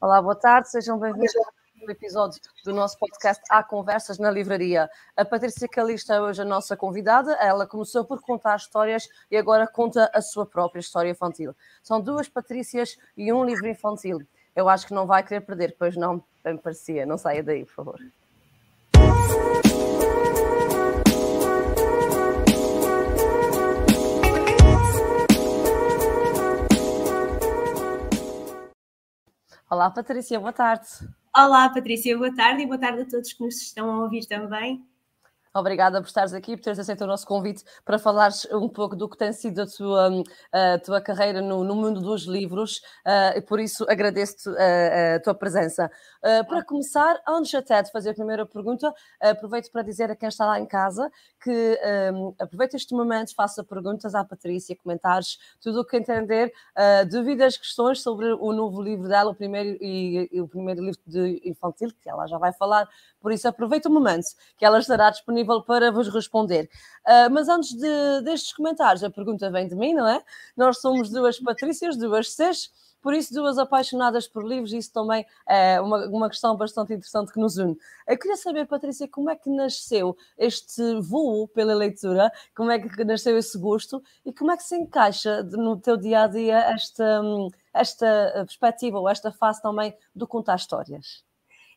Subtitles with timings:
[0.00, 1.34] Olá, boa tarde, sejam bem-vindos
[1.82, 4.88] ao episódio do nosso podcast Há Conversas na Livraria.
[5.16, 7.32] A Patrícia Calista é hoje a nossa convidada.
[7.32, 11.52] Ela começou por contar histórias e agora conta a sua própria história infantil.
[11.82, 14.20] São duas Patrícias e um livro infantil.
[14.54, 17.04] Eu acho que não vai querer perder, pois não, bem me parecia.
[17.04, 18.00] Não saia daí, por favor.
[29.70, 30.88] Olá, Patrícia, boa tarde.
[31.36, 34.82] Olá, Patrícia, boa tarde e boa tarde a todos que nos estão a ouvir também.
[35.54, 39.08] Obrigada por estares aqui, por teres aceito o nosso convite para falares um pouco do
[39.08, 40.10] que tem sido a tua,
[40.52, 45.20] a tua carreira no, no mundo dos livros uh, e por isso agradeço-te a, a,
[45.20, 45.90] tua presença.
[46.18, 50.28] Uh, para começar, antes até de fazer a primeira pergunta, aproveito para dizer a quem
[50.28, 51.10] está lá em casa
[51.42, 51.78] que
[52.12, 57.56] um, aproveita este momento, faça perguntas à Patrícia, comentários, tudo o que entender, uh, dúvidas,
[57.56, 61.90] questões sobre o novo livro dela, o primeiro e, e o primeiro livro de infantil,
[62.00, 62.88] que ela já vai falar,
[63.20, 66.68] por isso aproveita o momento que ela estará disponível para vos responder.
[67.06, 70.22] Uh, mas antes de, destes comentários, a pergunta vem de mim, não é?
[70.56, 75.80] Nós somos duas Patrícias, duas Cs, por isso, duas apaixonadas por livros, isso também é
[75.80, 77.78] uma, uma questão bastante interessante que nos une.
[78.06, 83.04] Eu queria saber, Patrícia, como é que nasceu este voo pela leitura, como é que
[83.04, 87.22] nasceu esse gosto e como é que se encaixa no teu dia a dia esta,
[87.72, 91.27] esta perspectiva ou esta fase também do contar histórias?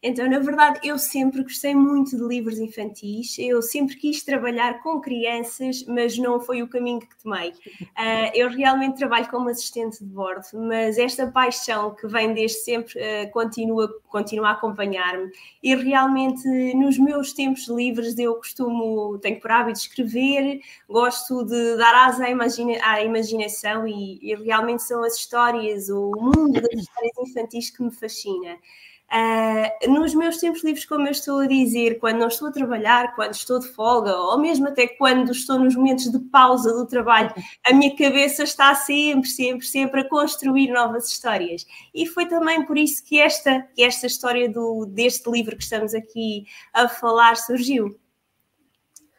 [0.03, 4.99] Então, na verdade, eu sempre gostei muito de livros infantis, eu sempre quis trabalhar com
[4.99, 7.51] crianças, mas não foi o caminho que tomei.
[7.51, 12.99] Uh, eu realmente trabalho como assistente de bordo, mas esta paixão que vem desde sempre
[12.99, 15.31] uh, continua, continua a acompanhar-me.
[15.61, 22.07] E realmente, nos meus tempos livres, eu costumo, tenho por hábito escrever, gosto de dar
[22.07, 27.17] asa à, imagina, à imaginação e, e realmente são as histórias, o mundo das histórias
[27.19, 28.57] infantis que me fascina.
[29.11, 33.13] Uh, nos meus tempos livres, como eu estou a dizer, quando não estou a trabalhar,
[33.13, 37.33] quando estou de folga, ou mesmo até quando estou nos momentos de pausa do trabalho,
[37.67, 41.67] a minha cabeça está sempre, sempre, sempre a construir novas histórias.
[41.93, 45.93] E foi também por isso que esta, que esta história do, deste livro que estamos
[45.93, 47.99] aqui a falar surgiu.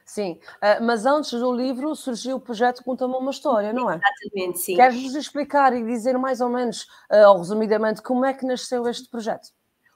[0.06, 3.98] Sim, uh, mas antes do livro surgiu o projeto Conta-me uma História, não é?
[3.98, 4.76] Exatamente, sim.
[4.76, 9.08] Queres-nos explicar e dizer mais ou menos, uh, ou resumidamente, como é que nasceu este
[9.10, 9.48] projeto?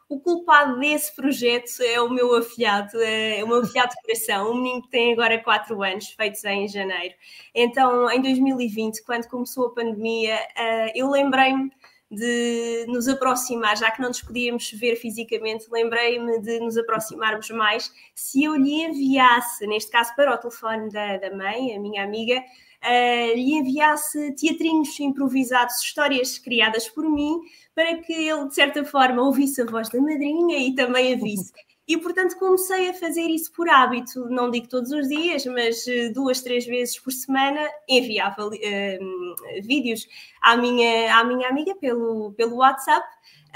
[0.08, 4.54] O culpado desse projeto é o meu afilhado, é o meu afilhado de coração, um
[4.56, 7.14] menino que tem agora 4 anos, feitos em janeiro.
[7.54, 11.72] Então, em 2020, quando começou a pandemia, eh, eu lembrei-me
[12.10, 17.92] de nos aproximar, já que não nos podíamos ver fisicamente, lembrei-me de nos aproximarmos mais
[18.14, 22.38] se eu lhe enviasse, neste caso para o telefone da, da mãe, a minha amiga,
[22.38, 27.40] uh, lhe enviasse teatrinhos improvisados, histórias criadas por mim,
[27.74, 31.52] para que ele, de certa forma, ouvisse a voz da madrinha e também a visse.
[31.88, 36.08] E, portanto, comecei a fazer isso por hábito, não digo todos os dias, mas eh,
[36.08, 40.06] duas, três vezes por semana enviava uh, vídeos
[40.42, 43.06] à minha, à minha amiga pelo, pelo WhatsApp,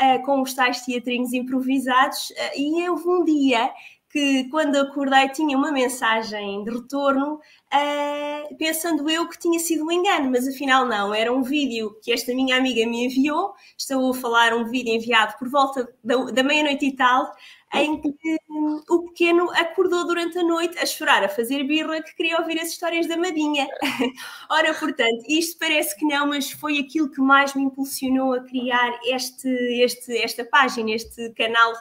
[0.00, 3.72] uh, com os tais teatrinhos improvisados, uh, e houve um dia
[4.10, 9.91] que quando acordei tinha uma mensagem de retorno, uh, pensando eu que tinha sido um
[9.91, 14.14] engano, mas afinal não, era um vídeo que esta minha amiga me enviou, estou a
[14.14, 17.32] falar um vídeo enviado por volta da, da meia-noite e tal,
[17.72, 22.14] em que um, o pequeno acordou durante a noite a chorar, a fazer birra, que
[22.16, 23.69] queria ouvir as histórias da Madinha.
[24.50, 28.98] Ora, portanto, isto parece que não, mas foi aquilo que mais me impulsionou a criar
[29.04, 29.48] este,
[29.82, 31.72] este, esta página, este canal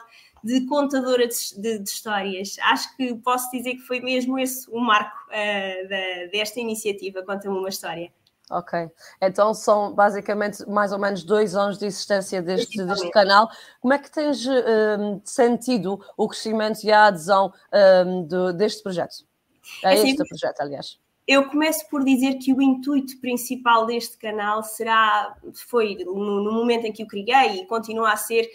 [0.42, 2.56] de contadora de, de, de, histórias.
[2.62, 7.58] Acho que posso dizer que foi mesmo esse o marco uh, da, desta iniciativa Conta-me
[7.58, 8.12] uma História.
[8.50, 8.90] Ok,
[9.22, 13.48] então são basicamente mais ou menos dois anos de existência deste, deste canal.
[13.80, 17.52] Como é que tens um, sentido o crescimento e a adesão
[18.04, 19.24] um, deste projeto?
[19.84, 20.98] A é este projeto, aliás.
[21.28, 25.36] Eu começo por dizer que o intuito principal deste canal será,
[25.68, 28.50] foi no, no momento em que o criei e continua a ser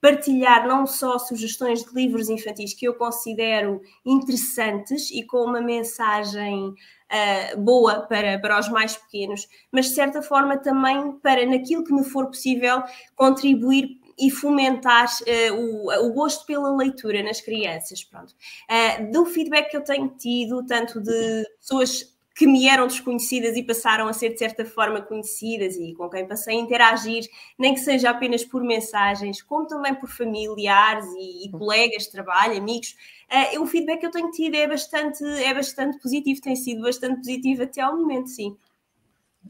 [0.00, 6.74] partilhar não só sugestões de livros infantis que eu considero interessantes e com uma mensagem
[7.12, 11.92] uh, boa para, para os mais pequenos, mas de certa forma também para, naquilo que
[11.92, 12.82] me for possível,
[13.14, 18.02] contribuir e fomentar uh, o, o, gosto pela leitura nas crianças.
[18.02, 18.34] Pronto.
[18.68, 23.64] Uh, do feedback que eu tenho tido, tanto de pessoas que me eram desconhecidas e
[23.64, 27.80] passaram a ser de certa forma conhecidas e com quem passei a interagir, nem que
[27.80, 32.94] seja apenas por mensagens, como também por familiares e, e colegas de trabalho, amigos.
[33.28, 37.16] Uh, o feedback que eu tenho tido é bastante, é bastante positivo, tem sido bastante
[37.16, 38.56] positivo até ao momento, sim.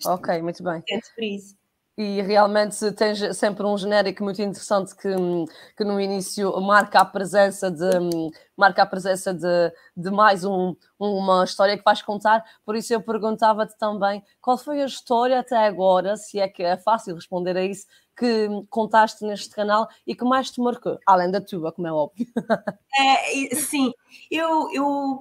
[0.06, 0.82] Ok, muito bem.
[1.14, 1.57] Por isso.
[1.98, 5.08] E realmente tens sempre um genérico muito interessante que,
[5.76, 7.90] que no início marca a presença de
[8.56, 13.02] marca a presença de, de mais um, uma história que vais contar, por isso eu
[13.02, 17.64] perguntava-te também qual foi a história até agora, se é que é fácil responder a
[17.64, 17.86] isso,
[18.16, 22.26] que contaste neste canal e que mais te marcou, além da tua, como é óbvio.
[22.96, 23.92] É, sim,
[24.30, 25.20] eu, eu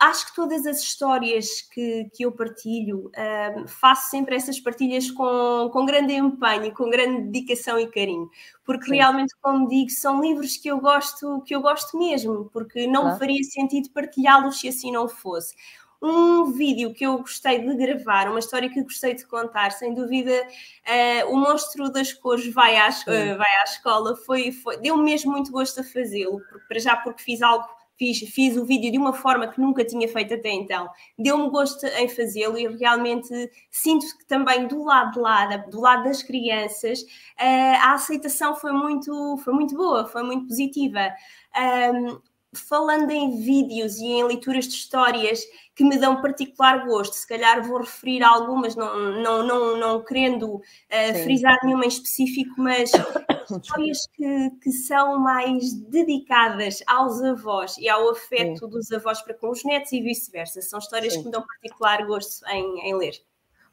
[0.00, 3.10] acho que todas as histórias que, que eu partilho,
[3.66, 8.30] faço sempre essas partilhas com, com grande empenho, com grande dedicação e carinho,
[8.64, 8.96] porque Sim.
[8.96, 13.18] realmente, como digo, são livros que eu gosto, que eu gosto mesmo, porque não claro.
[13.18, 15.54] faria sentido partilhá-los se assim não fosse.
[16.02, 20.32] Um vídeo que eu gostei de gravar, uma história que gostei de contar, sem dúvida,
[20.32, 25.30] uh, o Monstro das Cores vai à, uh, vai à escola, foi, foi deu mesmo
[25.30, 27.68] muito gosto a fazê-lo, para já porque fiz algo
[28.00, 30.88] fiz, fiz o vídeo de uma forma que nunca tinha feito até então.
[31.18, 33.28] Deu-me gosto em fazê-lo e realmente
[33.70, 37.04] sinto que também do lado de lá, do lado das crianças,
[37.38, 41.12] eh, a aceitação foi muito, foi muito boa, foi muito positiva.
[41.54, 45.40] Um, falando em vídeos e em leituras de histórias
[45.74, 50.56] que me dão particular gosto, se calhar vou referir algumas, não, não, não, não querendo
[50.56, 50.62] uh,
[51.22, 52.90] frisar nenhuma em específico, mas
[53.50, 58.68] histórias que, que são mais dedicadas aos avós e ao afeto Sim.
[58.68, 60.60] dos avós para com os netos e vice-versa.
[60.60, 61.20] São histórias Sim.
[61.20, 63.14] que me dão particular gosto em, em ler.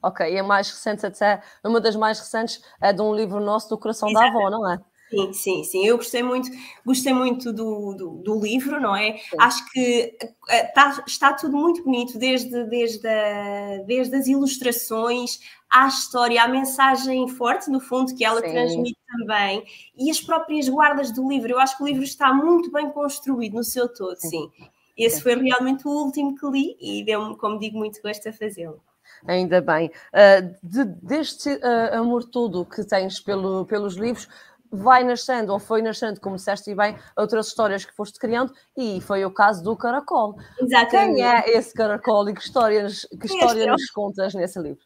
[0.02, 3.70] Ok, e a mais recente até, uma das mais recentes é de um livro nosso
[3.70, 4.26] do Coração Exato.
[4.26, 4.80] da Avó, não é?
[5.10, 5.86] Sim, sim, sim.
[5.86, 6.50] Eu gostei muito,
[6.86, 9.18] gostei muito do, do, do livro, não é?
[9.18, 9.38] Sim.
[9.40, 10.18] Acho que
[10.50, 15.40] está, está tudo muito bonito, desde, desde, a, desde as ilustrações
[15.70, 18.52] à história, à mensagem forte, no fundo, que ela sim.
[18.52, 19.64] transmite também,
[19.98, 21.52] e as próprias guardas do livro.
[21.52, 24.30] Eu acho que o livro está muito bem construído no seu todo, sim.
[24.30, 24.52] sim.
[24.98, 28.82] Esse foi realmente o último que li e deu-me, como digo, muito gosto a fazê-lo.
[29.26, 29.92] Ainda bem.
[30.12, 34.28] Uh, de, deste uh, amor todo que tens pelo, pelos livros,
[34.72, 39.24] vai nascendo, ou foi nascendo, como disseste bem, outras histórias que foste criando, e foi
[39.26, 40.38] o caso do caracol.
[40.60, 41.16] Exatamente.
[41.16, 44.86] Quem é esse caracol e que histórias, que história é nos contas nesse livro?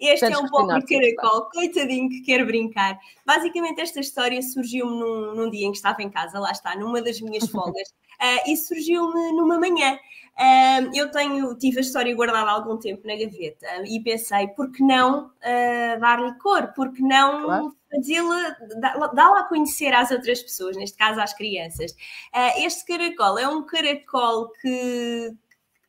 [0.00, 2.98] Este é um pobre caracol, coitadinho que quer brincar.
[3.26, 7.02] Basicamente, esta história surgiu-me num, num, dia em que estava em casa, lá está, numa
[7.02, 9.98] das minhas folgas, uh, e surgiu-me numa manhã.
[10.36, 14.72] Uh, eu tenho, tive a história guardada há algum tempo na gaveta e pensei, por
[14.72, 16.72] que não uh, dar-lhe cor?
[16.74, 17.76] Por que não claro.
[17.94, 18.56] Fazê-la,
[19.14, 21.92] dá-la a conhecer às outras pessoas, neste caso às crianças?
[21.92, 25.32] Uh, este caracol é um caracol que,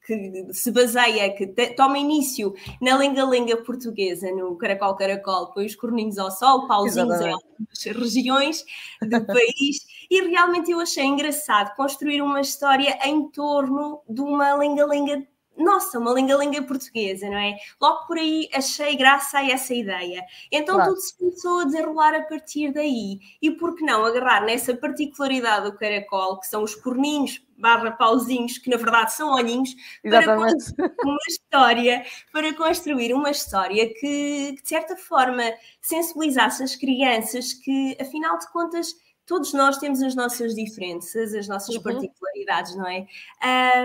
[0.05, 6.31] que se baseia, que toma início na lenga-lenga portuguesa, no caracol-caracol, põe os corninhos ao
[6.31, 8.65] sol, pauzinhos em algumas regiões
[9.01, 15.25] do país, e realmente eu achei engraçado construir uma história em torno de uma lenga-lenga
[15.57, 17.55] nossa, uma lenga-lenga portuguesa, não é?
[17.81, 20.23] Logo por aí achei graça a essa ideia.
[20.51, 20.91] Então claro.
[20.91, 23.19] tudo se começou a desenrolar a partir daí.
[23.41, 28.57] E por que não agarrar nessa particularidade do caracol, que são os corninhos barra pauzinhos,
[28.57, 29.73] que na verdade são olhinhos,
[30.03, 35.43] para construir uma história, para construir uma história que, que de certa forma
[35.81, 38.93] sensibilizasse as crianças que, afinal de contas,
[39.25, 41.81] todos nós temos as nossas diferenças, as nossas uhum.
[41.81, 43.07] particularidades, não é?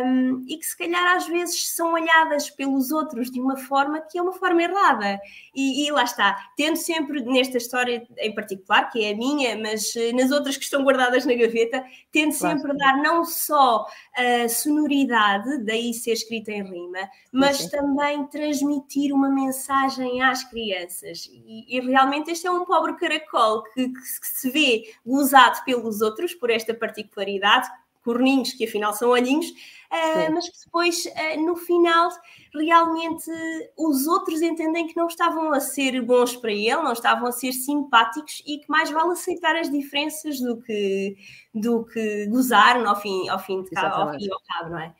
[0.04, 4.18] Um, e que se calhar às vezes são olhadas pelos outros de uma forma que
[4.18, 5.18] é uma forma errada.
[5.54, 9.94] E, e lá está, tendo sempre nesta história em particular, que é a minha, mas
[9.94, 12.58] uh, nas outras que estão guardadas na gaveta, tendo claro.
[12.58, 19.12] sempre a dar não só a sonoridade, daí ser escrita em rima, mas também transmitir
[19.12, 21.28] uma mensagem às crianças.
[21.32, 24.82] E, e, realmente este é um pobre caracol que, que, que se vê
[25.30, 27.68] usado pelos outros por esta particularidade,
[28.02, 32.10] corninhos, que afinal são olhinhos, uh, mas que depois, uh, no final,
[32.54, 33.30] realmente
[33.78, 37.52] os outros entendem que não estavam a ser bons para ele, não estavam a ser
[37.52, 41.16] simpáticos e que mais vale aceitar as diferenças do que,
[41.54, 44.78] do que gozar ao fim, ao fim de cabo, ao fim e ao cabo, não
[44.78, 44.94] é?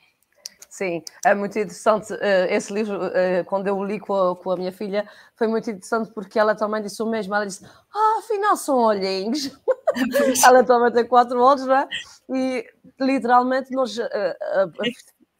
[0.70, 2.14] Sim, é muito interessante.
[2.20, 5.48] Eh, esse livro, eh, quando eu o li com a, com a, minha filha, foi
[5.48, 7.34] muito interessante porque ela também disse o mesmo.
[7.34, 9.50] Ela disse: Ah, afinal são olhinhos.
[10.46, 11.88] ela também tem quatro olhos, não é?
[12.32, 12.64] E
[13.00, 14.72] literalmente nós uh, uh,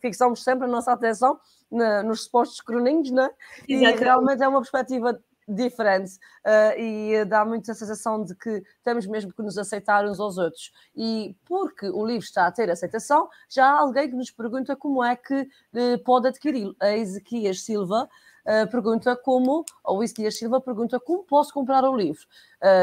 [0.01, 1.39] fixamos sempre a nossa atenção
[1.71, 3.31] na, nos supostos croninhos, não é?
[3.69, 5.17] E realmente é uma perspectiva
[5.55, 6.13] diferente
[6.47, 10.39] uh, e dá muito a sensação de que temos mesmo que nos aceitar uns aos
[10.39, 10.73] outros.
[10.97, 15.03] E porque o livro está a ter aceitação, já há alguém que nos pergunta como
[15.03, 16.75] é que uh, pode adquiri-lo.
[16.81, 18.09] A Ezequias Silva
[18.47, 22.27] uh, pergunta como, ou Ezequias Silva pergunta como posso comprar o livro.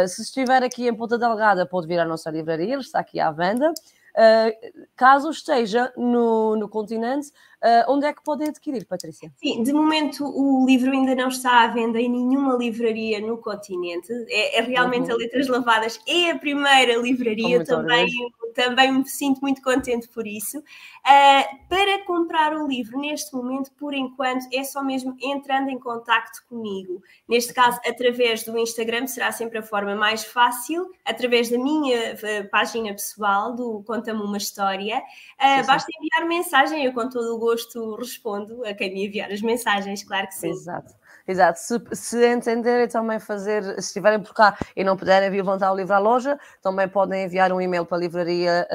[0.07, 3.31] se estiver aqui em Ponta Delgada, pode vir à nossa livraria, ele está aqui à
[3.31, 3.73] venda.
[4.17, 9.31] Uh, caso esteja no, no continente, Uh, onde é que podem adquirir, Patrícia?
[9.35, 14.13] Sim, de momento o livro ainda não está à venda em nenhuma livraria no continente.
[14.29, 15.15] É, é realmente uhum.
[15.15, 18.07] a Letras Lavadas é a primeira livraria, também,
[18.53, 20.59] também me sinto muito contente por isso.
[20.59, 26.43] Uh, para comprar o livro, neste momento, por enquanto, é só mesmo entrando em contacto
[26.49, 27.03] comigo.
[27.27, 32.49] Neste caso, através do Instagram, será sempre a forma mais fácil, através da minha uh,
[32.49, 34.97] página pessoal, do Conta-me uma História.
[34.97, 39.41] Uh, basta enviar mensagem, eu com todo o gosto respondo a quem me enviar as
[39.41, 40.49] mensagens, claro que sim.
[40.49, 40.93] Exato.
[41.27, 41.59] Exato.
[41.59, 45.75] Se, se entenderem também fazer, se estiverem por cá e não puderem vir levantar o
[45.75, 48.65] livro à loja, também podem enviar um e-mail para a livraria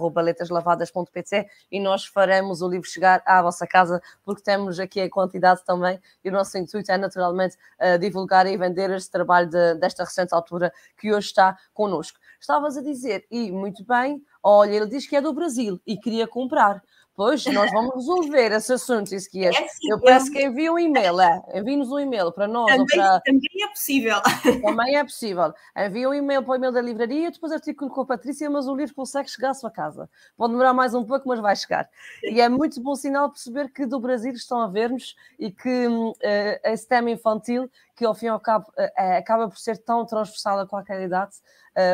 [0.00, 5.10] uh, letraslavadas.pt e nós faremos o livro chegar à vossa casa, porque temos aqui a
[5.10, 9.74] quantidade também e o nosso intuito é naturalmente uh, divulgar e vender este trabalho de,
[9.74, 12.18] desta recente altura que hoje está connosco.
[12.40, 16.26] Estavas a dizer, e muito bem, olha, ele diz que é do Brasil e queria
[16.26, 16.82] comprar.
[17.18, 19.48] Pois, nós vamos resolver esse assunto, isso que é.
[19.48, 22.70] é assim, eu peço que envie um e-mail, é, envie-nos um e-mail para nós.
[22.70, 23.20] Também, para...
[23.22, 24.16] também é possível.
[24.62, 25.52] Também é possível.
[25.76, 28.76] Envie um e-mail para o e-mail da livraria, depois artigo com a Patrícia, mas o
[28.76, 30.08] livro consegue chegar à sua casa.
[30.36, 31.90] Pode demorar mais um pouco, mas vai chegar.
[32.22, 36.14] E é muito bom sinal perceber que do Brasil estão a ver-nos e que uh,
[36.62, 37.68] esse tema infantil,
[37.98, 41.34] que ao fim e ao cabo uh, acaba por ser tão transversal a qualquer idade,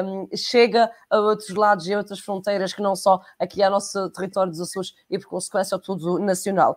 [0.05, 4.11] um, chega a outros lados e a outras fronteiras que não só aqui ao nosso
[4.11, 6.77] território dos Açores e por consequência tudo nacional.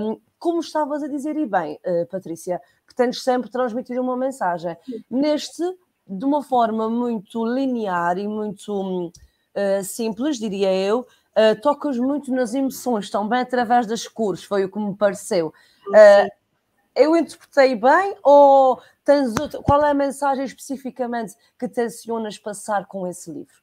[0.00, 4.76] Um, como estavas a dizer, e bem, uh, Patrícia, que tens sempre transmitir uma mensagem.
[5.10, 5.62] Neste,
[6.06, 9.12] de uma forma muito linear e muito
[9.82, 14.78] simples, diria eu, uh, tocas muito nas emoções, também através das cores, foi o que
[14.78, 15.52] me pareceu.
[15.88, 16.37] Uh,
[16.98, 23.06] eu interpretei bem ou tens outro, qual é a mensagem especificamente que tensionas passar com
[23.06, 23.54] esse livro?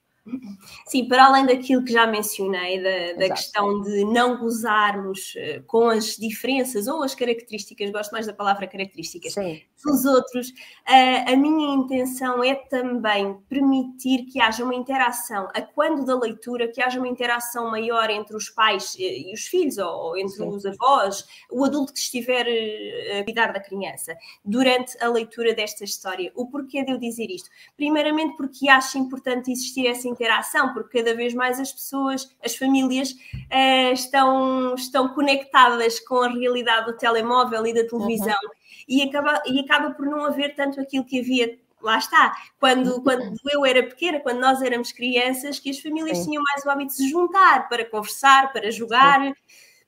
[0.87, 5.87] Sim, para além daquilo que já mencionei, da, da questão de não gozarmos uh, com
[5.87, 9.61] as diferenças ou as características, gosto mais da palavra características, Sim.
[9.85, 16.03] Dos outros, uh, a minha intenção é também permitir que haja uma interação, a quando
[16.03, 20.37] da leitura, que haja uma interação maior entre os pais e os filhos, ou, entre
[20.37, 20.47] Sim.
[20.47, 25.83] os avós, o adulto que estiver uh, a cuidar da criança, durante a leitura desta
[25.83, 26.31] história.
[26.35, 27.49] O porquê de eu dizer isto?
[27.77, 33.11] Primeiramente porque acho importante existir essa interação, porque cada vez mais as pessoas, as famílias,
[33.11, 38.54] uh, estão, estão conectadas com a realidade do telemóvel e da televisão uhum.
[38.87, 43.37] E, acaba, e acaba por não haver tanto aquilo que havia lá está, quando, quando
[43.51, 46.25] eu era pequena, quando nós éramos crianças, que as famílias Sim.
[46.25, 49.33] tinham mais o hábito de se juntar para conversar, para jogar, Sim.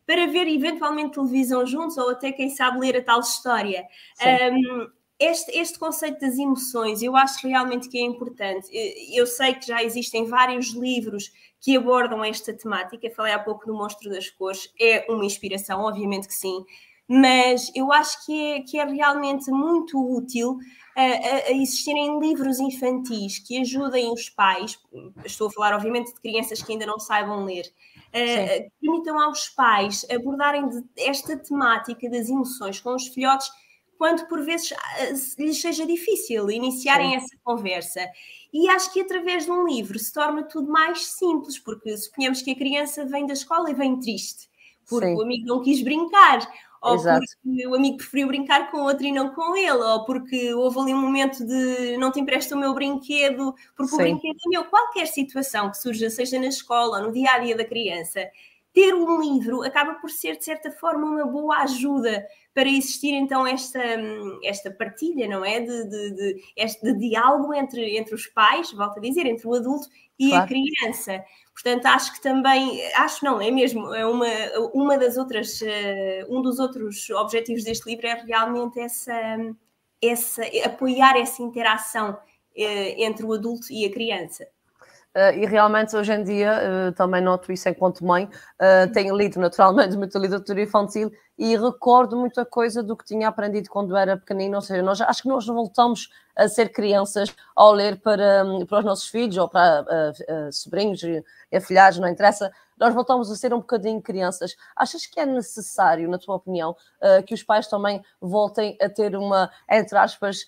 [0.05, 3.83] para ver eventualmente televisão juntos ou até, quem sabe, ler a tal história.
[4.53, 4.87] Um,
[5.19, 8.67] este, este conceito das emoções eu acho realmente que é importante.
[9.11, 13.09] Eu sei que já existem vários livros que abordam esta temática.
[13.09, 16.63] Falei há pouco do Monstro das Cores, é uma inspiração, obviamente que sim,
[17.07, 20.57] mas eu acho que é, que é realmente muito útil
[20.95, 24.79] a, a, existirem livros infantis que ajudem os pais,
[25.23, 30.05] estou a falar obviamente de crianças que ainda não saibam ler, uh, permitam aos pais
[30.11, 30.63] abordarem
[30.97, 33.47] esta temática das emoções com os filhotes
[33.97, 34.73] quando por vezes
[35.37, 37.15] lhes seja difícil iniciarem Sim.
[37.17, 38.07] essa conversa.
[38.53, 42.51] E acho que através de um livro se torna tudo mais simples, porque suponhamos que
[42.51, 44.47] a criança vem da escola e vem triste,
[44.87, 45.15] porque Sim.
[45.15, 46.47] o amigo não quis brincar,
[46.81, 47.25] ou Exato.
[47.43, 50.93] porque o amigo preferiu brincar com outro e não com ele, ou porque houve ali
[50.93, 53.95] um momento de não te empresto o meu brinquedo, porque Sim.
[53.95, 54.65] o brinquedo é meu.
[54.65, 58.21] Qualquer situação que surja, seja na escola, no dia a dia da criança,
[58.77, 63.47] ter um livro acaba por ser, de certa forma, uma boa ajuda para existir então
[63.47, 63.81] esta,
[64.43, 65.59] esta partilha, não é?
[65.59, 69.55] De, de, de, este de diálogo entre, entre os pais, volto a dizer, entre o
[69.55, 69.87] adulto
[70.19, 70.43] e claro.
[70.43, 71.25] a criança.
[71.51, 74.27] Portanto, acho que também, acho não, é mesmo, é uma,
[74.75, 75.65] uma das outras, uh,
[76.29, 79.39] um dos outros objetivos deste livro é realmente essa,
[79.99, 82.19] essa apoiar essa interação uh,
[82.55, 84.47] entre o adulto e a criança.
[85.17, 89.39] Uh, e realmente hoje em dia uh, também noto isso enquanto mãe, uh, tenho lido
[89.39, 94.57] naturalmente muita literatura infantil e recordo muita coisa do que tinha aprendido quando era pequenino,
[94.57, 98.85] ou seja, nós, acho que nós voltamos a ser crianças ao ler para, para os
[98.85, 103.53] nossos filhos ou para uh, uh, sobrinhos e afilhados, não interessa, nós voltamos a ser
[103.53, 104.55] um bocadinho crianças.
[104.75, 109.15] Achas que é necessário, na tua opinião, uh, que os pais também voltem a ter
[109.15, 110.45] uma, entre aspas,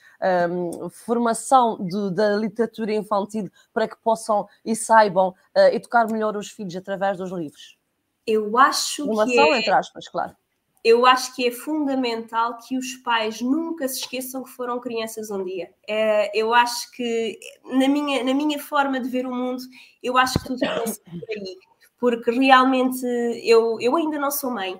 [0.50, 5.33] um, formação de, da literatura infantil para que possam e saibam
[5.71, 7.77] educar melhor os filhos através dos livros?
[8.25, 9.59] Eu acho formação, que é...
[9.59, 10.36] entre aspas, claro
[10.83, 15.43] eu acho que é fundamental que os pais nunca se esqueçam que foram crianças um
[15.43, 15.71] dia.
[15.88, 19.62] É, eu acho que, na minha, na minha forma de ver o mundo,
[20.01, 21.57] eu acho que tudo começa por aí.
[21.99, 23.05] Porque realmente
[23.43, 24.79] eu, eu ainda não sou mãe,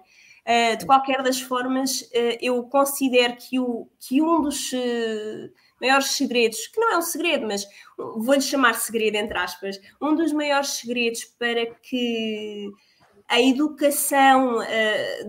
[0.49, 6.07] Uh, de qualquer das formas, uh, eu considero que, o, que um dos uh, maiores
[6.07, 10.69] segredos, que não é um segredo, mas vou-lhe chamar segredo entre aspas, um dos maiores
[10.69, 12.71] segredos para que
[13.27, 14.57] a educação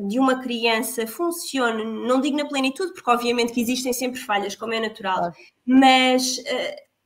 [0.08, 4.72] de uma criança funcione, não digo na plenitude, porque obviamente que existem sempre falhas, como
[4.72, 5.30] é natural,
[5.66, 6.42] mas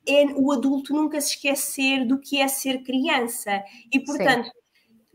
[0.06, 3.60] é o adulto nunca se esquecer do que é ser criança.
[3.92, 4.63] E, portanto, Sim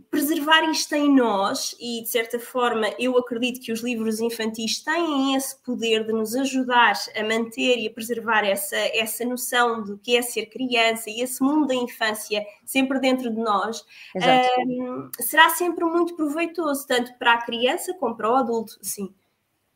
[0.09, 5.35] preservar isto em nós, e de certa forma eu acredito que os livros infantis têm
[5.35, 10.17] esse poder de nos ajudar a manter e a preservar essa, essa noção do que
[10.17, 13.85] é ser criança e esse mundo da infância sempre dentro de nós,
[14.15, 19.13] um, será sempre muito proveitoso, tanto para a criança como para o adulto, sim.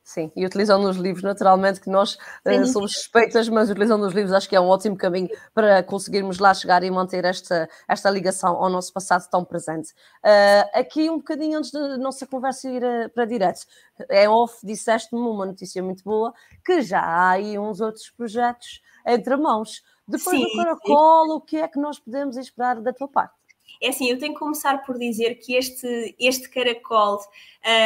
[0.03, 4.33] Sim, e utilizam nos livros, naturalmente, que nós uh, somos suspeitas, mas utilizam nos livros
[4.33, 8.57] acho que é um ótimo caminho para conseguirmos lá chegar e manter esta, esta ligação
[8.57, 9.93] ao nosso passado tão presente.
[10.21, 13.61] Uh, aqui, um bocadinho antes da nossa conversa ir uh, para direto,
[14.09, 16.33] é off, disseste-me uma notícia muito boa,
[16.65, 19.81] que já há aí uns outros projetos entre mãos.
[20.05, 23.35] Depois sim, do Caracol, o que é que nós podemos esperar da tua parte?
[23.81, 27.19] É assim, eu tenho que começar por dizer que este, este caracol,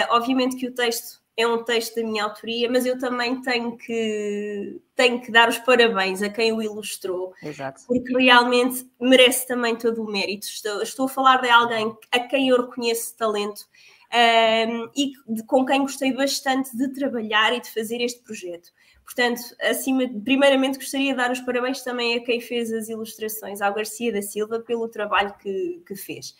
[0.09, 4.81] obviamente que o texto é um texto da minha autoria, mas eu também tenho que,
[4.95, 7.83] tenho que dar os parabéns a quem o ilustrou, Exato.
[7.85, 10.47] porque realmente merece também todo o mérito.
[10.47, 13.67] Estou, estou a falar de alguém a quem eu reconheço talento
[14.11, 18.71] um, e de, com quem gostei bastante de trabalhar e de fazer este projeto.
[19.05, 23.73] Portanto, acima, primeiramente gostaria de dar os parabéns também a quem fez as ilustrações, ao
[23.73, 26.35] Garcia da Silva, pelo trabalho que, que fez.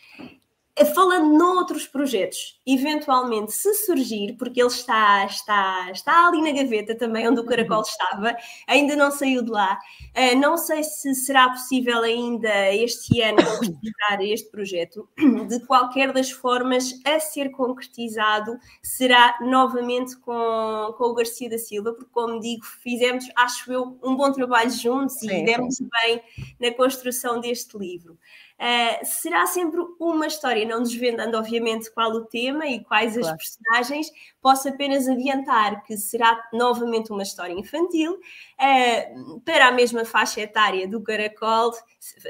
[0.78, 6.94] É falando noutros projetos, eventualmente, se surgir, porque ele está, está, está ali na gaveta
[6.94, 9.76] também, onde o Caracol estava, ainda não saiu de lá.
[10.16, 15.08] Uh, não sei se será possível ainda este ano concretizar este projeto.
[15.48, 21.92] De qualquer das formas, a ser concretizado será novamente com, com o Garcia da Silva,
[21.92, 25.88] porque, como digo, fizemos, acho eu, um bom trabalho juntos sim, e demos sim.
[26.02, 26.22] bem
[26.60, 28.16] na construção deste livro.
[28.58, 33.28] Uh, será sempre uma história, não desvendando, obviamente, qual o tema e quais claro.
[33.28, 34.10] as personagens,
[34.42, 40.88] posso apenas adiantar que será novamente uma história infantil, uh, para a mesma faixa etária
[40.88, 41.72] do Caracol,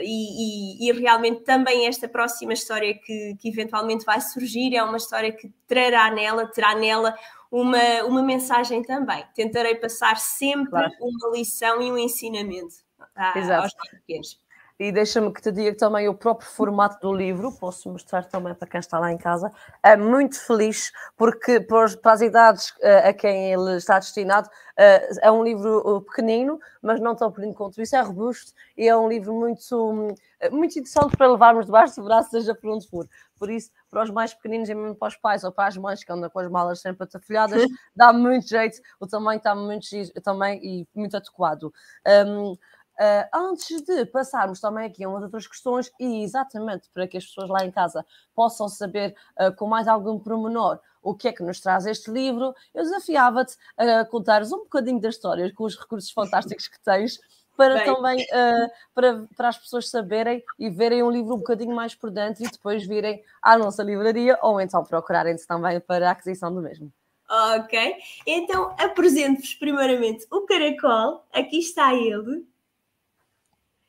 [0.02, 4.98] e, e, e, realmente também esta próxima história que, que eventualmente vai surgir é uma
[4.98, 7.14] história que trará nela, terá nela
[7.50, 9.24] uma, uma mensagem também.
[9.34, 10.92] Tentarei passar sempre claro.
[11.00, 12.76] uma lição e um ensinamento
[13.14, 14.38] a, aos pequenos.
[14.80, 18.68] E deixa-me que te diga também o próprio formato do livro, posso mostrar também para
[18.68, 19.50] quem está lá em casa.
[19.82, 25.32] É muito feliz, porque para as idades eh, a quem ele está destinado, eh, é
[25.32, 29.08] um livro eh, pequenino, mas não tão pequenino quanto isso, é robusto e é um
[29.08, 30.14] livro muito,
[30.52, 33.04] muito interessante para levarmos debaixo do braço, seja por onde for.
[33.36, 36.04] Por isso, para os mais pequeninos e mesmo para os pais ou para as mães
[36.04, 37.62] que andam com as malas sempre atafolhadas,
[37.94, 39.86] dá muito jeito, o tamanho está muito
[40.22, 41.72] também e muito adequado.
[42.06, 42.56] Um,
[42.98, 47.24] Uh, antes de passarmos também aqui a umas outras questões, e exatamente para que as
[47.24, 51.42] pessoas lá em casa possam saber uh, com mais algum pormenor o que é que
[51.42, 56.10] nos traz este livro, eu desafiava-te a contares um bocadinho da história com os recursos
[56.10, 57.18] fantásticos que tens.
[57.56, 57.92] Para Bem.
[57.92, 62.08] também uh, para, para as pessoas saberem e verem um livro um bocadinho mais por
[62.08, 66.60] dentro e depois virem à nossa livraria ou então procurarem-se também para a aquisição do
[66.60, 66.92] mesmo.
[67.28, 72.46] Ok, então apresento-vos primeiramente o caracol, aqui está ele,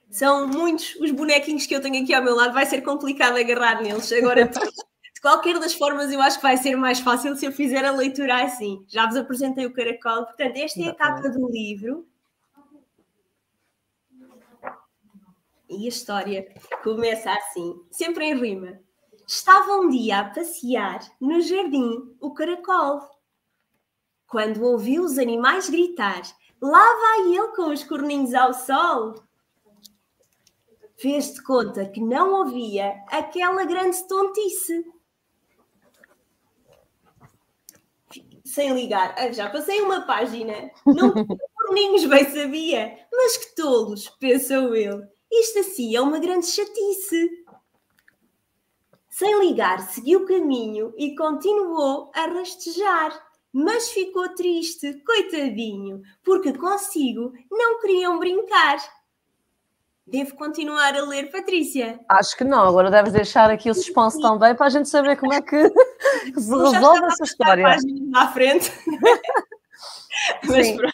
[0.10, 3.82] são muitos os bonequinhos que eu tenho aqui ao meu lado, vai ser complicado agarrar
[3.82, 4.12] neles.
[4.12, 7.86] Agora, de qualquer das formas, eu acho que vai ser mais fácil se eu fizer
[7.86, 8.84] a leitura assim.
[8.88, 12.08] Já vos apresentei o caracol, portanto, esta é a capa do livro.
[15.70, 16.52] E a história
[16.84, 18.80] começa assim, sempre em rima.
[19.28, 23.02] Estava um dia a passear no jardim o caracol.
[24.26, 26.24] Quando ouviu os animais gritar,
[26.60, 29.29] lá vai ele com os corninhos ao sol
[31.00, 34.86] fez de conta que não ouvia aquela grande tontice.
[38.46, 41.14] Sem ligar, já passei uma página, não
[41.72, 45.08] ninhos bem sabia, mas que tolos, pensou ele.
[45.32, 47.46] Isto assim é uma grande chatice.
[49.10, 53.28] Sem ligar, seguiu o caminho e continuou a rastejar.
[53.52, 58.78] Mas ficou triste, coitadinho, porque consigo não queriam brincar.
[60.10, 62.00] Devo continuar a ler, Patrícia?
[62.10, 65.34] Acho que não, agora deves deixar aqui o suspense também para a gente saber como
[65.34, 65.70] é que
[66.36, 67.78] se resolve essa história.
[68.16, 68.72] À frente.
[70.48, 70.94] Mas pronto.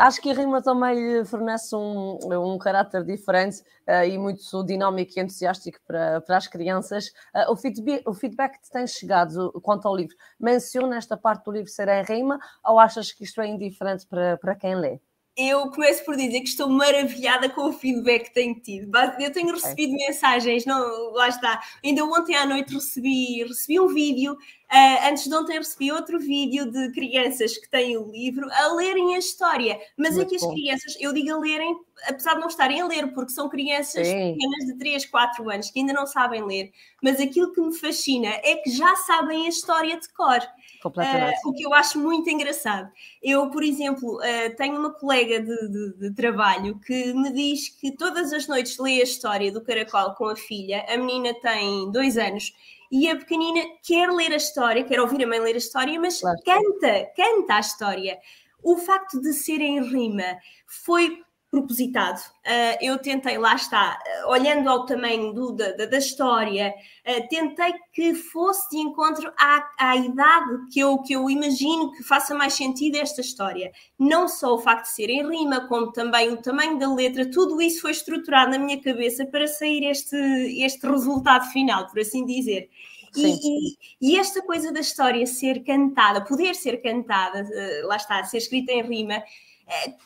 [0.00, 5.22] acho que a rima também fornece um, um caráter diferente uh, e muito dinâmico e
[5.22, 7.06] entusiástico para, para as crianças.
[7.32, 11.52] Uh, o, feedback, o feedback que tem chegado quanto ao livro, menciona esta parte do
[11.52, 15.00] livro ser em rima ou achas que isto é indiferente para, para quem lê?
[15.36, 18.90] Eu começo por dizer que estou maravilhada com o feedback que tenho tido.
[19.18, 21.60] Eu tenho recebido mensagens, não, lá está.
[21.84, 24.36] Ainda ontem à noite recebi, recebi um vídeo
[24.74, 29.14] Uh, antes de ontem recebi outro vídeo de crianças que têm o livro a lerem
[29.14, 29.78] a história.
[29.96, 31.76] Mas Muito é que as crianças, eu digo a lerem,
[32.08, 34.32] apesar de não estarem a ler, porque são crianças Sim.
[34.32, 36.72] pequenas de 3, 4 anos que ainda não sabem ler.
[37.00, 40.40] Mas aquilo que me fascina é que já sabem a história de cor.
[40.84, 42.90] Uh, o que eu acho muito engraçado.
[43.22, 47.92] Eu, por exemplo, uh, tenho uma colega de, de, de, trabalho que me diz que
[47.92, 50.84] todas as noites lê a história do caracol com a filha.
[50.88, 52.52] A menina tem dois anos
[52.94, 56.20] e a pequenina quer ler a história, quer ouvir a mãe ler a história, mas
[56.20, 56.38] claro.
[56.44, 58.20] canta, canta a história.
[58.62, 61.23] O facto de ser em rima foi
[61.54, 62.18] propositado.
[62.18, 66.74] Uh, eu tentei, lá está, olhando ao tamanho do, da, da, história,
[67.06, 72.02] uh, tentei que fosse de encontro à, à idade que eu, que eu imagino que
[72.02, 73.70] faça mais sentido esta história.
[73.96, 77.62] Não só o facto de ser em rima, como também o tamanho da letra, tudo
[77.62, 80.16] isso foi estruturado na minha cabeça para sair este,
[80.60, 82.68] este resultado final, por assim dizer.
[83.16, 87.48] E, e, e, esta coisa da história ser cantada, poder ser cantada,
[87.84, 89.22] lá está, ser escrita em rima,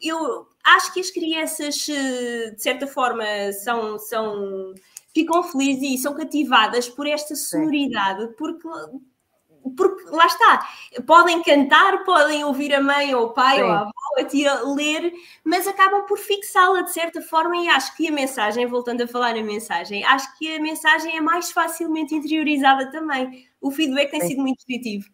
[0.02, 4.74] eu acho que as crianças, eh, de certa forma, são, são,
[5.14, 8.68] ficam felizes e são cativadas por esta sonoridade, porque
[9.76, 10.68] porque lá está,
[11.06, 13.62] podem cantar, podem ouvir a mãe ou o pai Sim.
[13.62, 15.12] ou a avó a tia ler,
[15.44, 19.34] mas acabam por fixá-la de certa forma e acho que a mensagem, voltando a falar
[19.34, 23.46] na mensagem, acho que a mensagem é mais facilmente interiorizada também.
[23.60, 24.28] O feedback tem Sim.
[24.28, 25.08] sido muito positivo.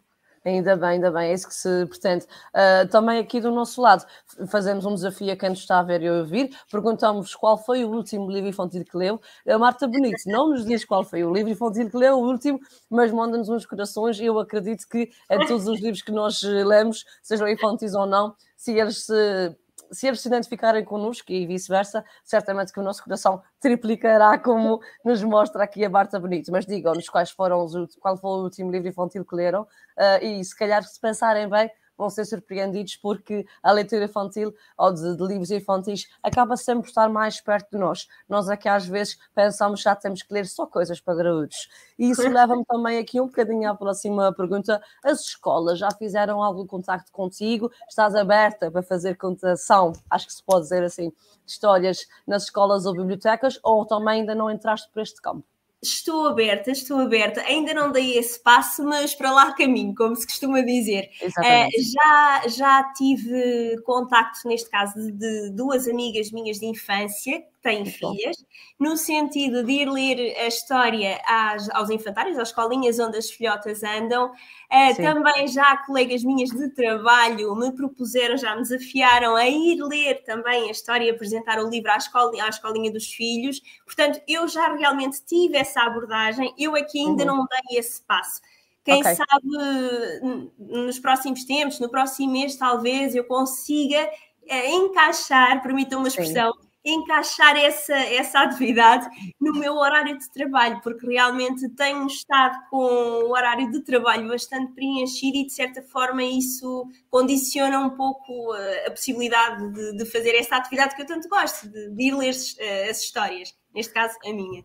[0.45, 2.27] Ainda bem, ainda bem, é isso que se pretende.
[2.53, 4.05] Uh, também aqui do nosso lado,
[4.47, 7.83] fazemos um desafio a quem nos está a ver e a ouvir, perguntamos qual foi
[7.83, 9.19] o último livro infantil que leu.
[9.49, 12.61] A Marta Bonito não nos diz qual foi o livro infantil que leu, o último,
[12.91, 17.49] mas manda-nos uns corações eu acredito que em todos os livros que nós lemos, sejam
[17.49, 19.57] infantis ou não, se eles se
[19.95, 25.23] se eles se identificarem connosco e vice-versa, certamente que o nosso coração triplicará, como nos
[25.23, 26.51] mostra aqui a Marta Bonito.
[26.53, 30.45] Mas digam-nos quais foram os, qual foi o último livro infantil que leram uh, e
[30.45, 35.27] se calhar se pensarem bem, vão ser surpreendidos porque a leitura infantil ou de, de,
[35.27, 38.07] livros infantis acaba sempre por estar mais perto de nós.
[38.29, 41.69] Nós aqui às vezes pensamos já temos que ler só coisas para graúdos.
[41.99, 44.83] E isso leva-me também aqui um bocadinho à próxima pergunta.
[45.03, 47.71] As escolas já fizeram algum contacto contigo?
[47.89, 52.87] Estás aberta para fazer contação, acho que se pode dizer assim, de histórias nas escolas
[52.87, 55.54] ou bibliotecas ou também ainda não entraste por este campo?
[55.89, 57.41] Estou aberta, estou aberta.
[57.43, 61.11] Ainda não dei esse passo, mas para lá caminho, como se costuma dizer.
[61.23, 68.37] Uh, já, já tive contacto, neste caso, de duas amigas minhas de infância têm filhas,
[68.79, 73.83] no sentido de ir ler a história às, aos infantários, às escolinhas onde as filhotas
[73.83, 74.31] andam.
[74.31, 80.23] Uh, também já colegas minhas de trabalho me propuseram, já me desafiaram a ir ler
[80.25, 83.63] também a história e apresentar o livro à escolinha, à escolinha dos filhos.
[83.87, 87.39] Portanto, eu já realmente tive essa abordagem, eu aqui ainda uhum.
[87.39, 88.41] não dei esse passo.
[88.85, 89.15] Quem okay.
[89.15, 94.11] sabe nos próximos tempos, no próximo mês, talvez eu consiga
[94.47, 99.09] é, encaixar, permitam uma expressão, Sim encaixar essa, essa atividade
[99.41, 104.73] no meu horário de trabalho, porque realmente tenho estado com o horário de trabalho bastante
[104.75, 110.35] preenchido e, de certa forma, isso condiciona um pouco a, a possibilidade de, de, fazer
[110.35, 114.15] essa atividade que eu tanto gosto, de, de ir ler uh, as histórias, neste caso,
[114.23, 114.63] a minha.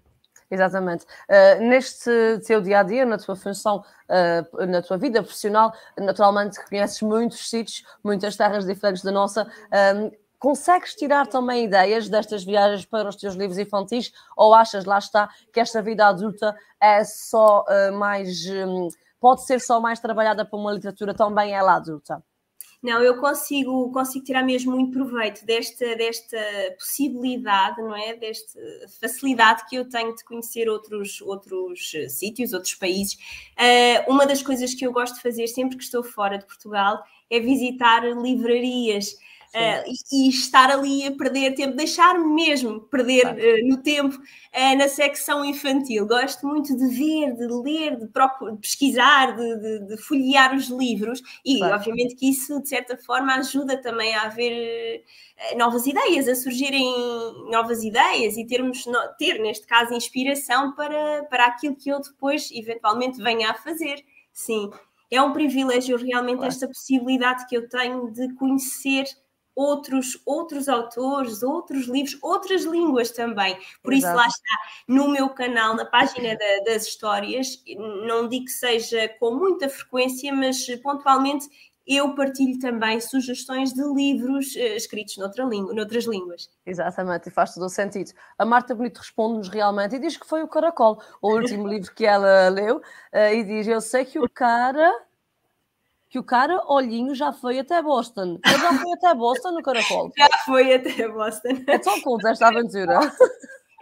[0.51, 1.05] Exatamente.
[1.29, 2.09] Uh, neste
[2.45, 7.49] teu dia a dia, na tua função, uh, na tua vida profissional, naturalmente conheces muitos
[7.49, 9.43] sítios, muitas terras diferentes da nossa.
[9.43, 14.97] Uh, consegues tirar também ideias destas viagens para os teus livros infantis ou achas, lá
[14.97, 18.45] está, que esta vida adulta é só uh, mais.
[18.49, 18.87] Um,
[19.19, 22.23] pode ser só mais trabalhada para uma literatura também ela adulta?
[22.81, 26.37] Não, eu consigo, consigo tirar mesmo muito proveito desta, desta
[26.77, 28.15] possibilidade, não é?
[28.15, 28.57] Desta
[29.01, 33.15] facilidade que eu tenho de conhecer outros, outros eh, sítios, outros países.
[33.15, 37.03] Uh, uma das coisas que eu gosto de fazer sempre que estou fora de Portugal
[37.29, 39.17] é visitar livrarias.
[39.49, 39.81] Uh,
[40.11, 44.87] e, e, estar ali a perder tempo, deixar mesmo perder uh, no tempo uh, na
[44.87, 46.05] secção infantil.
[46.05, 51.23] Gosto muito de ver, de ler, de, de pesquisar, de, de, de, folhear os livros
[51.43, 51.77] e, claro.
[51.77, 55.03] obviamente, que isso, de certa forma, ajuda também a haver
[55.57, 56.85] novas ideias, a surgirem
[57.49, 58.85] novas ideias e termos,
[59.17, 64.05] ter, neste caso, inspiração para, para aquilo que eu depois, eventualmente, venha a fazer.
[64.31, 64.69] Sim.
[65.09, 66.51] É um privilégio realmente claro.
[66.51, 69.05] esta possibilidade que eu tenho de conhecer
[69.55, 73.57] outros, outros autores, outros livros, outras línguas também.
[73.83, 74.13] Por Exato.
[74.13, 74.57] isso, lá está,
[74.87, 77.61] no meu canal, na página da, das histórias,
[78.07, 81.47] não digo que seja com muita frequência, mas pontualmente
[81.89, 86.47] eu partilho também sugestões de livros uh, escritos noutra língua, noutras línguas.
[86.63, 88.11] Exatamente, e faz todo o sentido.
[88.37, 92.05] A Marta Bonito responde-nos realmente e diz que foi o Caracol, o último livro que
[92.05, 95.08] ela leu, uh, e diz: Eu sei que o cara.
[96.09, 98.39] Que o cara, olhinho, já foi até Boston.
[98.43, 100.11] Ele já foi até Boston no Caracol.
[100.17, 101.49] Já foi até Boston.
[101.67, 102.99] É tão cool esta aventura.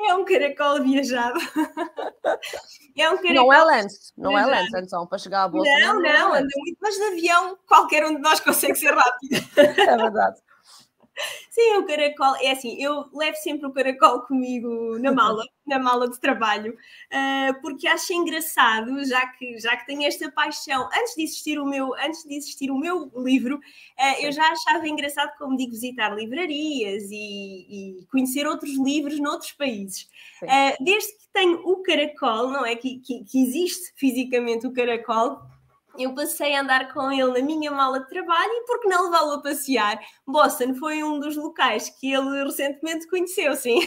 [0.01, 1.39] É um caracol viajado.
[2.97, 3.33] É um caracol.
[3.33, 5.71] Não é lance, não é lance, então, para chegar a bolsa.
[5.79, 9.37] Não, não, não anda muito, mas de avião qualquer um de nós consegue ser rápido.
[9.55, 10.37] É verdade.
[11.49, 16.07] Sim, o caracol, é assim, eu levo sempre o caracol comigo na mala, na mala
[16.09, 21.23] de trabalho, uh, porque acho engraçado, já que, já que tenho esta paixão, antes de
[21.23, 25.57] existir o meu, antes de existir o meu livro, uh, eu já achava engraçado, como
[25.57, 30.07] digo, visitar livrarias e, e conhecer outros livros noutros países.
[30.43, 32.75] Uh, desde que tenho o caracol, não é?
[32.75, 35.41] Que, que, que existe fisicamente o caracol,
[35.97, 39.05] eu passei a andar com ele na minha mala de trabalho e por que não
[39.05, 39.99] levá-lo a passear?
[40.25, 43.79] Boston foi um dos locais que ele recentemente conheceu, sim.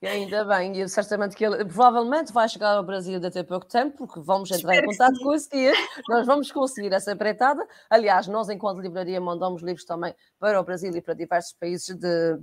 [0.00, 3.66] E ainda bem, e certamente que ele provavelmente vai chegar ao Brasil daqui a pouco
[3.66, 5.72] tempo, porque vamos entrar Espero em contato com esse dia,
[6.08, 7.66] nós vamos conseguir essa empreitada.
[7.90, 12.38] Aliás, nós, enquanto livraria, mandamos livros também para o Brasil e para diversos países de,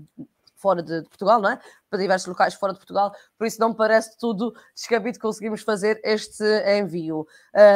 [0.66, 1.60] fora de, de, Portugal, não é?
[1.92, 6.02] Para diversos locais fora de Portugal, por isso não me parece tudo descabido conseguimos fazer
[6.04, 6.44] este
[6.80, 7.28] envio.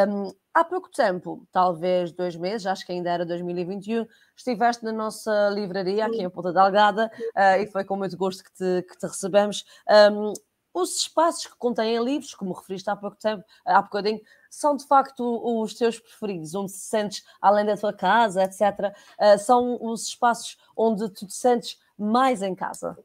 [0.10, 5.50] Um, há pouco tempo, talvez dois meses, acho que ainda era 2021, estiveste na nossa
[5.50, 9.06] livraria aqui em Ponta Delgada uh, e foi com muito gosto que te, que te
[9.06, 9.64] recebemos.
[10.12, 10.34] Um,
[10.74, 15.24] os espaços que contêm livros, como referiste há pouco tempo, há bocadinho, são de facto
[15.62, 18.62] os teus preferidos, onde te sentes além da tua casa, etc.
[18.62, 22.98] Uh, ah, são os espaços onde tu te sentes mais em casa.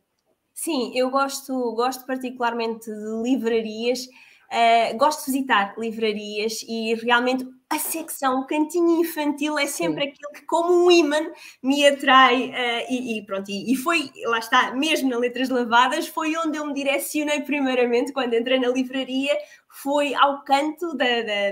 [0.52, 4.08] Sim, eu gosto, gosto particularmente de livrarias
[4.54, 10.10] Uh, gosto de visitar livrarias e realmente a secção, o cantinho infantil é sempre Sim.
[10.10, 11.18] aquilo que, como um imã,
[11.60, 12.50] me atrai.
[12.50, 16.56] Uh, e, e, pronto, e, e, foi, lá está, mesmo na Letras Lavadas, foi onde
[16.56, 19.36] eu me direcionei primeiramente quando entrei na livraria,
[19.68, 21.50] foi ao canto da, da,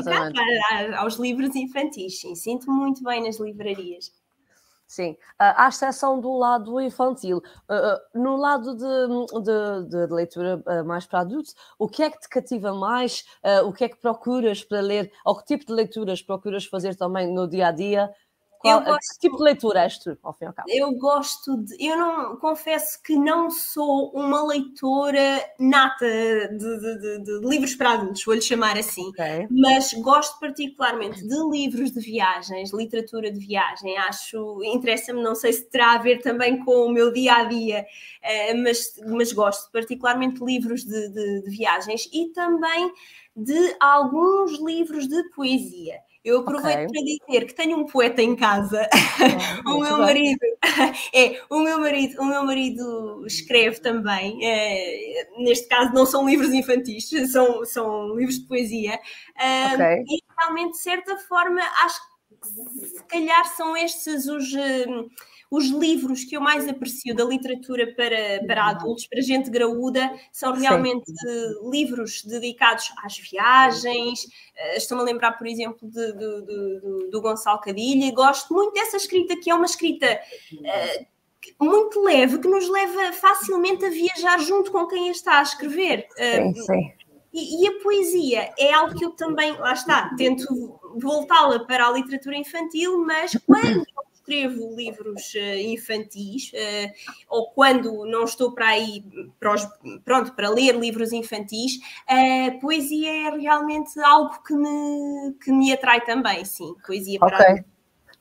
[0.00, 2.20] da, aos livros infantis.
[2.20, 4.10] Sim, sinto muito bem nas livrarias.
[4.92, 7.42] Sim, à exceção do lado infantil.
[8.14, 12.74] No lado de, de, de leitura mais para adultos, o que é que te cativa
[12.74, 13.24] mais?
[13.64, 15.10] O que é que procuras para ler?
[15.24, 18.12] Ou que tipo de leituras procuras fazer também no dia a dia?
[18.62, 20.68] Qual, gosto, que tipo de leitura és tu, ao fim e ao cabo?
[20.70, 21.84] Eu gosto de.
[21.84, 27.94] Eu não confesso que não sou uma leitora nata de, de, de, de livros para
[27.94, 29.08] adultos, vou-lhe chamar assim.
[29.08, 29.48] Okay.
[29.50, 33.98] Mas gosto particularmente de livros de viagens, literatura de viagem.
[33.98, 37.84] Acho, interessa-me, não sei se terá a ver também com o meu dia a dia,
[38.22, 42.92] eh, mas, mas gosto particularmente de livros de viagens e também
[43.34, 46.00] de alguns livros de poesia.
[46.24, 47.18] Eu aproveito okay.
[47.26, 48.88] para dizer que tenho um poeta em casa.
[49.66, 50.38] Oh, o meu marido
[51.12, 54.38] é o meu marido, o meu marido escreve também.
[54.44, 58.98] É, neste caso não são livros infantis, são, são livros de poesia.
[59.74, 60.04] Okay.
[60.06, 64.52] e realmente de certa forma acho que se calhar são estes os
[65.52, 70.54] os livros que eu mais aprecio da literatura para, para adultos, para gente graúda, são
[70.54, 71.70] realmente Sim.
[71.70, 74.24] livros dedicados às viagens.
[74.24, 78.10] Uh, Estou-me a lembrar, por exemplo, de, de, de, do Gonçalo Cadilha.
[78.14, 80.18] Gosto muito dessa escrita, que é uma escrita.
[80.54, 81.12] Uh,
[81.60, 86.06] muito leve, que nos leva facilmente a viajar junto com quem a está a escrever.
[86.16, 86.92] Sim, sim.
[87.30, 90.44] E, e, a poesia é algo que eu também, lá está, tento
[90.96, 93.84] voltá-la para a literatura infantil, mas quando
[94.32, 96.92] escrevo livros uh, infantis, uh,
[97.28, 99.04] ou quando não estou para aí,
[99.38, 99.68] para os,
[100.04, 106.00] pronto, para ler livros infantis, a poesia é realmente algo que me, que me atrai
[106.00, 107.64] também, sim, poesia para okay.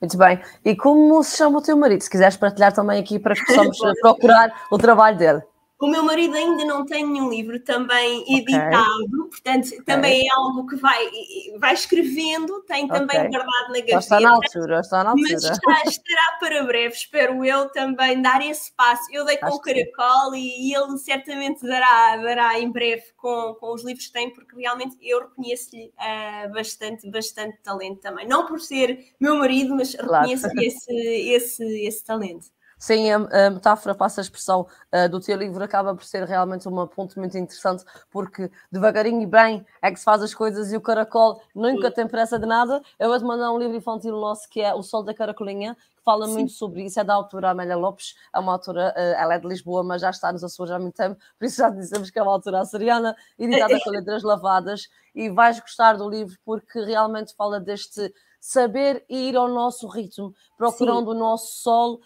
[0.01, 0.41] Muito bem.
[0.65, 2.01] E como se chama o teu marido?
[2.01, 5.43] Se quiseres partilhar também aqui para que possamos procurar o trabalho dele.
[5.81, 9.29] O meu marido ainda não tem nenhum livro também editado, okay.
[9.31, 9.81] portanto, okay.
[9.83, 11.09] também é algo que vai,
[11.57, 13.31] vai escrevendo, tem também okay.
[13.31, 13.97] guardado na gaveta.
[13.97, 15.29] Está na altura, está na altura.
[15.31, 19.01] Mas está, estará para breve, espero eu também dar esse passo.
[19.11, 23.55] Eu dei com Acho o caracol e, e, ele certamente dará, dará em breve com,
[23.55, 28.27] com os livros que tem, porque realmente eu reconheço-lhe uh, bastante, bastante talento também.
[28.27, 30.27] Não por ser meu marido, mas claro.
[30.27, 32.51] reconheço-lhe esse, esse, esse talento.
[32.81, 36.67] Sim, a, a metáfora, passa a expressão uh, do teu livro, acaba por ser realmente
[36.67, 40.77] um ponto muito interessante, porque devagarinho e bem é que se faz as coisas e
[40.77, 41.93] o caracol nunca Sim.
[41.93, 42.81] tem pressa de nada.
[42.97, 46.25] Eu vou-te mandar um livro infantil nosso que é O Sol da Caracolinha, que fala
[46.25, 46.33] Sim.
[46.33, 49.47] muito sobre isso, é da autora Amélia Lopes, é uma autora, uh, ela é de
[49.47, 52.23] Lisboa, mas já está nos Açores há muito tempo, por isso já dizemos que é
[52.23, 57.59] uma autora açoriana, editada com letras lavadas, e vais gostar do livro porque realmente fala
[57.59, 61.17] deste saber ir ao nosso ritmo, procurando Sim.
[61.17, 62.01] o nosso sol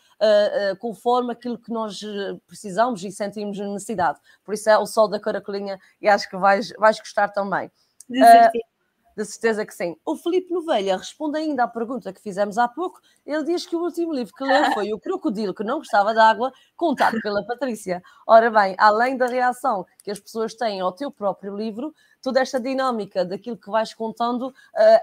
[0.79, 4.19] conforme aquilo que nós eh, precisamos e sentimos necessidade.
[4.43, 7.71] Por isso é o sol da caracolinha e acho que vais, vais gostar também.
[8.09, 8.74] De certeza.
[9.15, 9.95] De certeza que sim.
[10.05, 12.99] O Felipe Novelha responde ainda à pergunta que fizemos há pouco.
[13.25, 16.19] Ele diz que o último livro que leu foi O Crocodilo que não gostava de
[16.19, 18.03] água, contado pela Patrícia.
[18.27, 22.59] Ora bem, além da reação que as pessoas têm ao teu próprio livro, toda esta
[22.59, 24.53] dinâmica daquilo que vais contando uh,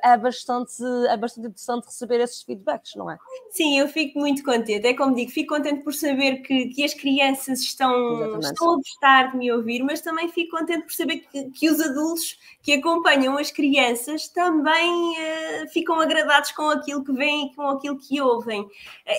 [0.02, 0.72] é, bastante,
[1.08, 3.16] é bastante interessante receber esses feedbacks, não é?
[3.50, 4.86] Sim, eu fico muito contente.
[4.86, 9.30] É como digo, fico contente por saber que, que as crianças estão, estão a gostar
[9.30, 13.38] de me ouvir, mas também fico contente por saber que, que os adultos que acompanham
[13.38, 14.01] as crianças
[14.32, 18.62] também uh, ficam agradados com aquilo que veem e com aquilo que ouvem.
[18.62, 18.68] Uh,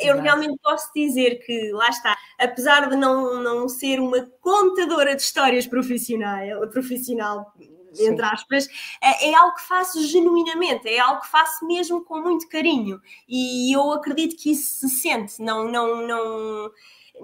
[0.01, 5.21] eu realmente posso dizer que, lá está, apesar de não, não ser uma contadora de
[5.21, 7.53] histórias profissional, profissional
[7.99, 8.67] entre aspas,
[9.01, 12.99] é, é algo que faço genuinamente, é algo que faço mesmo com muito carinho.
[13.27, 16.71] E eu acredito que isso se sente, não, não, não,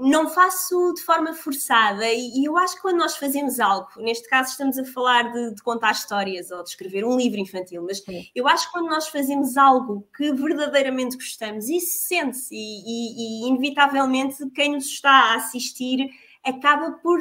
[0.02, 4.52] não faço de forma forçada e, eu acho que quando nós fazemos algo, neste caso
[4.52, 8.26] estamos a falar de, de contar histórias ou de escrever um livro infantil, mas Sim.
[8.36, 13.50] eu acho que quando nós fazemos algo que verdadeiramente gostamos, isso sente-se e, e, e
[13.50, 16.10] inevitavelmente quem nos está a assistir
[16.44, 17.20] acaba por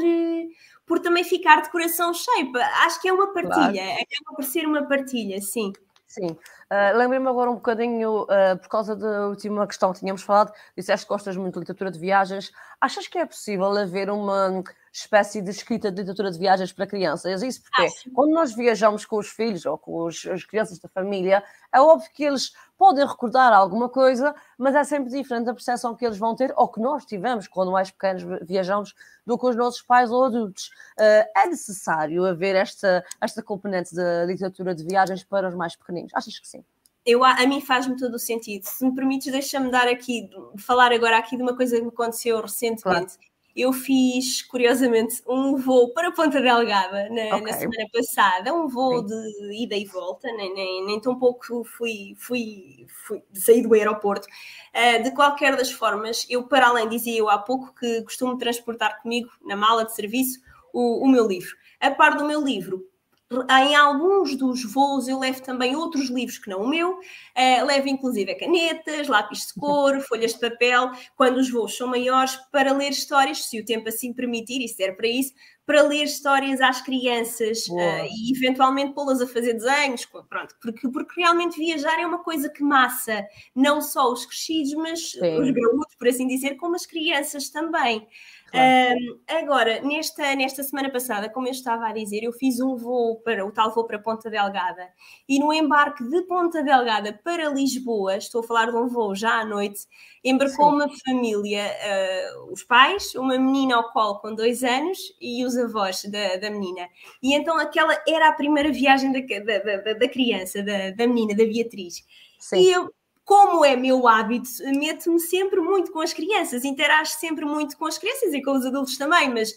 [0.88, 2.50] por também ficar de coração cheio.
[2.86, 3.92] Acho que é uma partilha, claro.
[3.92, 5.70] acaba por ser uma partilha, sim.
[6.08, 6.30] Sim.
[6.30, 11.04] Uh, Lembrei-me agora um bocadinho, uh, por causa da última questão que tínhamos falado, disseste
[11.06, 12.50] que gostas muito de literatura de viagens.
[12.80, 14.64] Achas que é possível haver uma
[14.98, 17.42] espécie de escrita de literatura de viagens para crianças?
[17.42, 18.10] Isso porque Acho.
[18.10, 22.10] quando nós viajamos com os filhos ou com os, as crianças da família, é óbvio
[22.12, 26.34] que eles podem recordar alguma coisa, mas é sempre diferente a percepção que eles vão
[26.34, 28.94] ter ou que nós tivemos quando mais pequenos viajamos
[29.26, 30.70] do que os nossos pais ou adultos.
[30.98, 36.12] Uh, é necessário haver esta, esta componente da literatura de viagens para os mais pequeninos?
[36.14, 36.64] Achas que sim?
[37.04, 38.64] Eu, a mim faz-me todo o sentido.
[38.64, 42.40] Se me permites, deixa-me dar aqui, falar agora aqui de uma coisa que me aconteceu
[42.40, 42.82] recentemente.
[42.82, 43.27] Claro
[43.58, 47.40] eu fiz, curiosamente, um voo para Ponta Delgada na, okay.
[47.40, 49.06] na semana passada, um voo Sim.
[49.06, 54.28] de ida e volta, nem, nem, nem tão pouco fui, fui, fui sair do aeroporto.
[54.72, 59.02] Uh, de qualquer das formas, eu, para além, dizia eu há pouco que costumo transportar
[59.02, 60.40] comigo, na mala de serviço,
[60.72, 61.56] o, o meu livro.
[61.80, 62.87] A par do meu livro,
[63.30, 67.88] em alguns dos voos eu levo também outros livros que não o meu, uh, levo
[67.88, 72.90] inclusive canetas, lápis de cor, folhas de papel, quando os voos são maiores, para ler
[72.90, 75.34] histórias, se o tempo assim permitir, e serve para isso,
[75.66, 81.20] para ler histórias às crianças uh, e eventualmente pô-las a fazer desenhos, pronto, porque, porque
[81.20, 83.22] realmente viajar é uma coisa que massa
[83.54, 85.38] não só os crescidos, mas Sim.
[85.38, 88.08] os graúdos, por assim dizer, como as crianças também.
[88.54, 93.20] Um, agora, nesta, nesta semana passada, como eu estava a dizer, eu fiz um voo
[93.20, 94.88] para o tal voo para Ponta Delgada
[95.28, 99.40] e no embarque de Ponta Delgada para Lisboa, estou a falar de um voo já
[99.40, 99.80] à noite,
[100.24, 100.76] embarcou Sim.
[100.76, 106.04] uma família, uh, os pais, uma menina ao colo com dois anos e os avós
[106.04, 106.88] da, da menina.
[107.22, 111.36] E então aquela era a primeira viagem da, da, da, da criança, da, da menina,
[111.36, 112.02] da Beatriz.
[112.38, 112.60] Sim.
[112.60, 112.90] E eu
[113.28, 117.98] como é meu hábito, meto-me sempre muito com as crianças, interajo sempre muito com as
[117.98, 119.54] crianças e com os adultos também, mas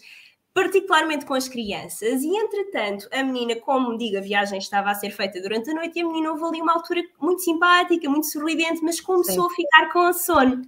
[0.52, 2.22] particularmente com as crianças.
[2.22, 5.98] E entretanto, a menina, como digo, a viagem estava a ser feita durante a noite
[5.98, 9.50] e a menina houve ali uma altura muito simpática, muito sorridente, mas começou Sim.
[9.50, 10.60] a ficar com sono.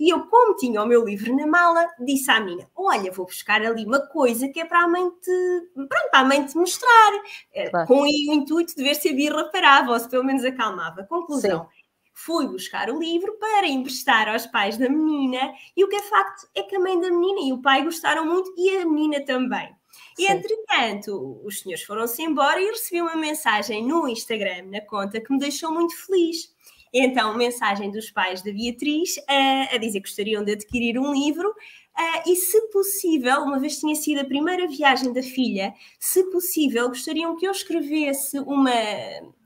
[0.00, 3.60] e eu, como tinha o meu livro na mala, disse à menina: Olha, vou buscar
[3.60, 7.12] ali uma coisa que é para a mãe te, pronto, para a mãe te mostrar,
[7.52, 7.86] eh, claro.
[7.86, 11.04] com o intuito de ver se a birra parava ou se pelo menos acalmava.
[11.04, 11.68] Conclusão.
[11.70, 11.79] Sim
[12.24, 16.48] fui buscar o livro para emprestar aos pais da menina e o que é facto
[16.54, 19.74] é que a mãe da menina e o pai gostaram muito e a menina também.
[20.18, 25.32] E entretanto, os senhores foram-se embora e recebi uma mensagem no Instagram, na conta, que
[25.32, 26.54] me deixou muito feliz.
[26.92, 31.54] Então, mensagem dos pais da Beatriz uh, a dizer que gostariam de adquirir um livro
[31.98, 36.88] uh, e, se possível, uma vez tinha sido a primeira viagem da filha, se possível,
[36.88, 38.72] gostariam que eu escrevesse uma,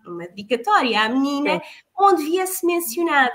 [0.07, 1.61] uma dedicatória à menina,
[1.99, 3.35] onde viesse mencionado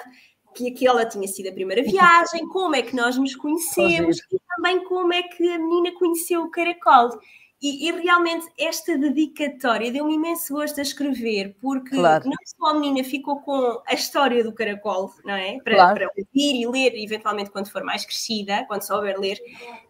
[0.56, 4.84] que aquela tinha sido a primeira viagem, como é que nós nos conhecemos e também
[4.86, 7.10] como é que a menina conheceu o caracol.
[7.62, 12.24] E, e, realmente esta dedicatória deu-me imenso gosto a escrever, porque claro.
[12.24, 15.60] não só a menina ficou com a história do caracol, não é?
[15.62, 15.96] Para, claro.
[15.96, 19.38] para ouvir e ler, eventualmente, quando for mais crescida, quando souber ler,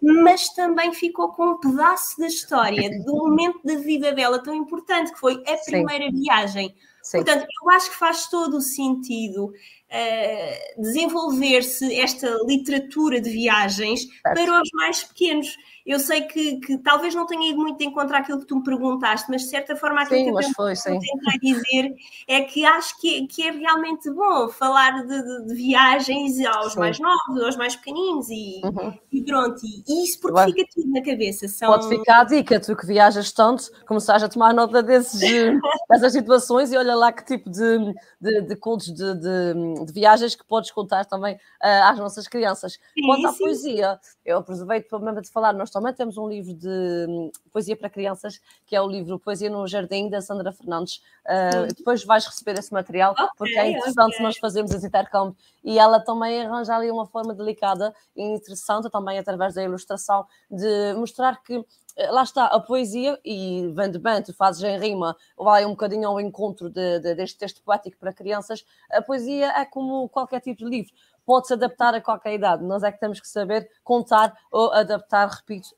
[0.02, 5.14] mas também ficou com um pedaço da história, do momento da vida dela tão importante,
[5.14, 6.22] que foi a primeira Sim.
[6.22, 6.76] viagem.
[7.04, 7.24] Sim.
[7.24, 9.54] Portanto, eu acho que faz todo o sentido
[9.92, 14.36] uh, desenvolver-se esta literatura de viagens certo.
[14.36, 15.58] para os mais pequenos
[15.90, 18.64] eu sei que, que, talvez não tenha ido muito de encontro àquilo que tu me
[18.64, 21.96] perguntaste, mas de certa forma aquilo sim, que eu foi, tentar dizer
[22.28, 26.80] é que acho que, que é realmente bom falar de, de, de viagens aos sim.
[26.80, 28.94] mais novos, aos mais pequeninos e, uhum.
[29.12, 29.60] e pronto.
[29.66, 30.52] E isso porque Vai.
[30.52, 31.48] fica tudo na cabeça.
[31.48, 31.70] São...
[31.70, 35.20] Pode ficar a dica, tu que viajas tanto, começares a tomar nota desses,
[35.90, 40.36] dessas situações e olha lá que tipo de, de, de contos de, de, de viagens
[40.36, 42.74] que podes contar também uh, às nossas crianças.
[42.94, 47.32] Sim, Quanto à poesia, eu aproveito para falar, nós também temos um livro de hum,
[47.52, 51.02] poesia para crianças, que é o livro Poesia no Jardim, da Sandra Fernandes.
[51.26, 54.26] Uh, depois vais receber esse material, okay, porque é interessante okay.
[54.26, 55.36] nós fazermos esse intercâmbio.
[55.64, 60.94] E ela também arranja ali uma forma delicada e interessante, também através da ilustração, de
[60.96, 61.64] mostrar que
[61.98, 66.20] lá está, a poesia, e vem de tu fazes em rima, vai um bocadinho ao
[66.20, 70.70] encontro de, de, deste texto poético para crianças, a poesia é como qualquer tipo de
[70.70, 70.94] livro
[71.30, 72.64] pode-se adaptar a qualquer idade.
[72.64, 75.70] Nós é que temos que saber contar ou adaptar, repito,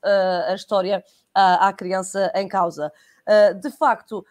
[0.47, 1.03] a história
[1.33, 2.89] à criança em causa.
[3.61, 4.25] De facto,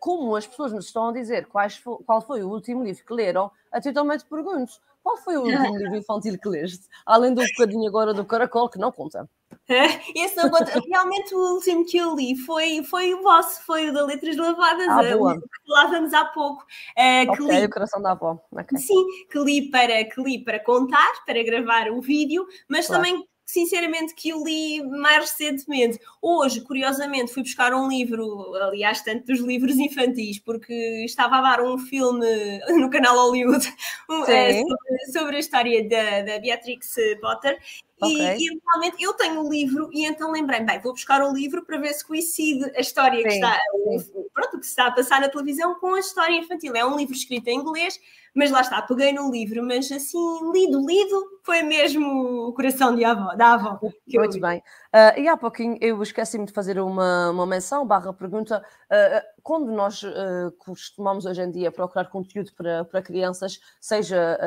[0.00, 3.50] como as pessoas nos estão a dizer quais, qual foi o último livro que leram,
[3.70, 6.86] a ti também pergunto, qual foi o último livro infantil que leste?
[7.04, 9.28] Além do bocadinho agora do Caracol, que não conta.
[10.14, 10.80] Esse não conta.
[10.88, 14.88] Realmente o último que eu li foi, foi o vosso, foi o da Letras Lavadas,
[14.88, 15.40] ah, boa.
[15.40, 16.62] que falávamos há pouco.
[16.96, 18.40] Uh, okay, que li, o coração da avó.
[18.50, 18.78] Okay.
[18.78, 23.02] Sim, que li, para, que li para contar, para gravar o vídeo, mas claro.
[23.02, 26.00] também sinceramente que eu li mais recentemente.
[26.22, 31.62] Hoje, curiosamente, fui buscar um livro, aliás, tanto dos livros infantis, porque estava a dar
[31.62, 32.26] um filme
[32.80, 33.66] no canal Hollywood
[34.08, 37.58] um, é, sobre, sobre, a história da, da Beatrix Potter
[38.02, 38.36] Okay.
[38.36, 41.64] E, e realmente eu tenho o livro e então lembrei-me, bem, vou buscar o livro
[41.64, 44.90] para ver se coincide a história sim, que está, o, pronto, que se está a
[44.90, 46.74] passar na televisão com a história infantil.
[46.74, 48.00] É um livro escrito em inglês,
[48.34, 50.18] mas lá está, peguei no livro, mas assim,
[50.52, 53.78] lido, lido, foi mesmo o coração de avó, da avó.
[54.08, 54.58] Muito bem.
[54.58, 58.64] Uh, e há pouquinho eu esqueci-me de fazer uma, uma menção, barra pergunta.
[58.90, 64.38] Uh, quando nós uh, costumamos hoje em dia procurar conteúdo para, para crianças, seja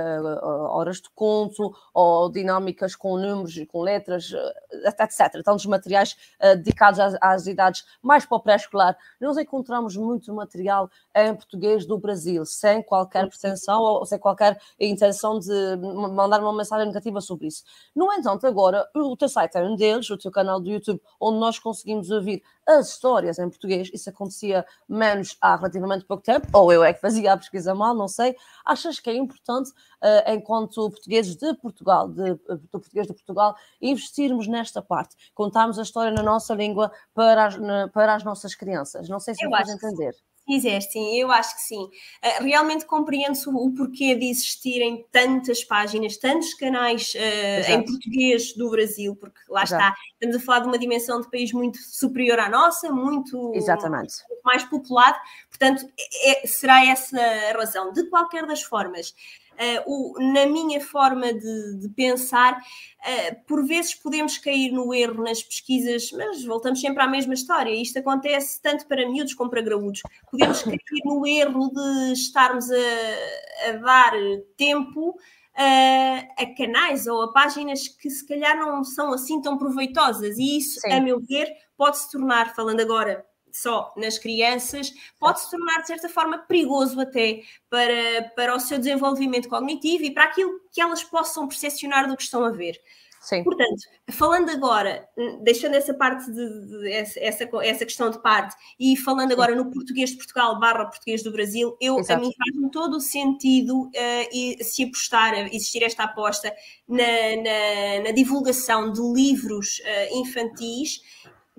[0.69, 4.31] horas de conto ou dinâmicas com números e com letras,
[4.71, 6.15] etc., tantos materiais
[6.57, 11.97] dedicados às, às, idades mais para o pré-escolar, nós encontramos muito material em português do
[11.97, 17.63] Brasil, sem qualquer pretensão ou sem qualquer intenção de mandar uma mensagem negativa sobre isso.
[17.95, 21.39] No entanto, agora o teu site é um deles, o teu canal do YouTube, onde
[21.39, 23.89] nós conseguimos ouvir as histórias em português.
[23.93, 27.93] Isso acontecia menos há relativamente pouco tempo, ou eu é que fazia a pesquisa mal,
[27.93, 28.35] não sei.
[28.65, 34.47] Achas que é importante, uh, enquanto portugueses de Portugal, de, do português de Portugal, investirmos
[34.47, 39.07] nesta parte, contarmos a história na nossa língua para as, na, para as nossas crianças?
[39.07, 40.13] Não sei se eu me entender.
[40.13, 41.83] Que fizeste, sim, eu acho que sim.
[41.83, 48.69] Uh, realmente compreendo o, porquê de existirem tantas páginas, tantos canais uh, em português do
[48.69, 49.83] Brasil, porque lá Exato.
[49.83, 54.13] está, estamos a falar de uma dimensão de país muito superior à nossa, muito, Exatamente.
[54.29, 55.17] muito mais populado,
[55.49, 55.85] portanto,
[56.23, 57.91] é, será essa a razão.
[57.91, 59.13] De qualquer das formas,
[59.55, 65.23] Uh, o, na minha forma de, de pensar, uh, por vezes podemos cair no erro
[65.23, 67.71] nas pesquisas, mas voltamos sempre à mesma história.
[67.71, 70.01] Isto acontece tanto para miúdos como para graúdos.
[70.29, 74.11] Podemos cair no erro de estarmos a, a dar
[74.57, 75.15] tempo
[75.55, 80.57] uh, a canais ou a páginas que se calhar não são assim tão proveitosas, e
[80.57, 80.91] isso, Sim.
[80.91, 81.47] a meu ver,
[81.77, 83.25] pode se tornar, falando agora
[83.55, 88.77] só nas crianças, pode se tornar de certa forma perigoso até para, para o seu
[88.77, 92.79] desenvolvimento cognitivo e para aquilo que elas possam percepcionar do que estão a ver.
[93.21, 93.43] Sim.
[93.43, 93.81] Portanto,
[94.11, 95.07] falando agora,
[95.41, 100.11] deixando essa parte de, de essa, essa questão de parte e falando agora no português
[100.11, 102.21] de Portugal barra português do Brasil, eu, Exato.
[102.21, 103.91] a mim faz-me todo o sentido uh,
[104.31, 106.53] e se apostar, existir esta aposta
[106.87, 111.01] na, na, na divulgação de livros uh, infantis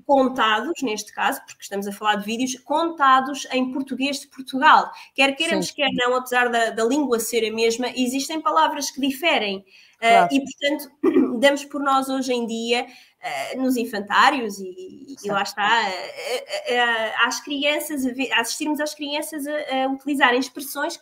[0.07, 4.91] contados, neste caso, porque estamos a falar de vídeos, contados em português de Portugal.
[5.15, 5.75] Quer queiramos, Sim.
[5.75, 9.65] quer não, apesar da, da língua ser a mesma, existem palavras que diferem.
[9.99, 10.33] Claro.
[10.33, 15.43] Uh, e, portanto, damos por nós hoje em dia, uh, nos infantários, e, e lá
[15.43, 21.01] está, uh, às crianças, a assistirmos às crianças a, a utilizarem expressões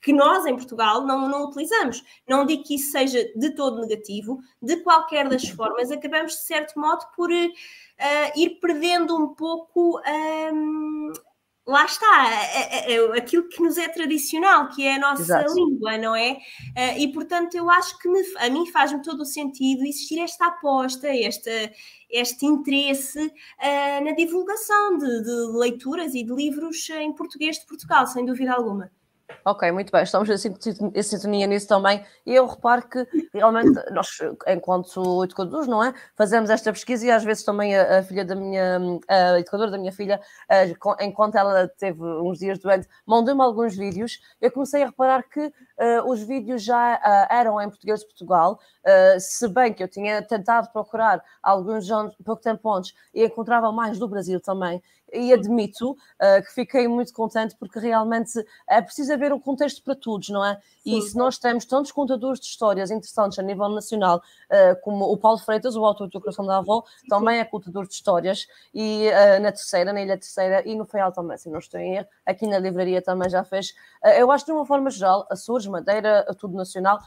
[0.00, 2.02] que nós em Portugal não, não utilizamos.
[2.28, 6.78] Não digo que isso seja de todo negativo, de qualquer das formas, acabamos de certo
[6.78, 10.00] modo por uh, ir perdendo um pouco.
[10.52, 11.12] Um,
[11.66, 15.54] lá está, é, é, é, aquilo que nos é tradicional, que é a nossa Exato.
[15.54, 16.32] língua, não é?
[16.32, 20.46] Uh, e portanto, eu acho que me, a mim faz-me todo o sentido existir esta
[20.46, 21.50] aposta, esta,
[22.10, 28.06] este interesse uh, na divulgação de, de leituras e de livros em português de Portugal,
[28.06, 28.90] sem dúvida alguma.
[29.44, 32.04] Ok, muito bem, estamos em sintonia nisso também.
[32.26, 34.08] E eu reparo que realmente nós,
[34.46, 35.94] enquanto educadores, não é?
[36.14, 38.78] Fazemos esta pesquisa e às vezes também a, a filha da minha,
[39.08, 44.20] a educadora da minha filha, a, enquanto ela teve uns dias doente, mandou-me alguns vídeos.
[44.40, 45.52] Eu comecei a reparar que uh,
[46.10, 50.22] os vídeos já uh, eram em português de Portugal, uh, se bem que eu tinha
[50.22, 54.82] tentado procurar alguns anos, pouco tempo antes e encontrava mais do Brasil também
[55.12, 58.32] e admito uh, que fiquei muito contente porque realmente
[58.68, 60.58] é preciso haver um contexto para todos, não é?
[60.84, 61.08] E Sim.
[61.08, 65.38] se nós temos tantos contadores de histórias interessantes a nível nacional, uh, como o Paulo
[65.38, 69.52] Freitas, o autor do Coração da Avó, também é contador de histórias, e uh, na
[69.52, 72.58] Terceira, na Ilha Terceira, e no Feial também, se não estou em erro, aqui na
[72.58, 73.74] livraria também já fez.
[74.16, 76.98] eu acho que de uma forma geral, Açores, Madeira, tudo nacional,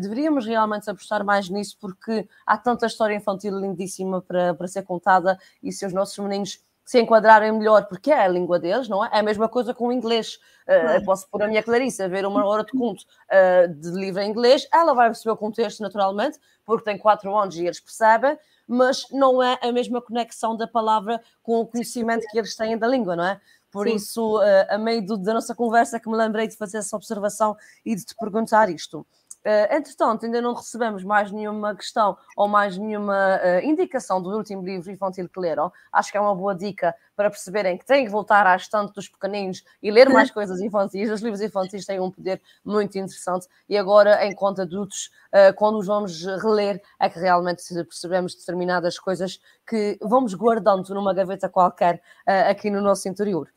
[0.00, 5.38] deveríamos realmente apostar mais nisso porque há tanta história infantil lindíssima para, para ser contada
[5.62, 9.10] e se os nossos meninos se enquadrarem melhor, porque é a língua deles, não é?
[9.12, 10.40] É a mesma coisa com o inglês.
[10.66, 13.90] Uh, eu posso pôr a minha Clarissa a ver uma hora de conto uh, de
[13.90, 17.78] livro em inglês, ela vai perceber o contexto naturalmente, porque tem quatro anos e eles
[17.78, 18.36] percebem,
[18.66, 22.88] mas não é a mesma conexão da palavra com o conhecimento que eles têm da
[22.88, 23.40] língua, não é?
[23.70, 23.94] Por Sim.
[23.94, 27.56] isso, uh, a meio do, da nossa conversa, que me lembrei de fazer essa observação
[27.86, 29.06] e de te perguntar isto.
[29.44, 34.62] Uh, entretanto, ainda não recebemos mais nenhuma questão ou mais nenhuma uh, indicação do último
[34.62, 35.72] livro infantil que leram.
[35.90, 39.08] Acho que é uma boa dica para perceberem que têm que voltar à estante dos
[39.08, 41.10] pequeninos e ler mais coisas infantis.
[41.10, 45.86] Os livros infantis têm um poder muito interessante e agora, enquanto adultos, uh, quando os
[45.86, 52.70] vamos reler, é que realmente percebemos determinadas coisas que vamos guardando numa gaveta qualquer aqui
[52.70, 53.48] no nosso interior.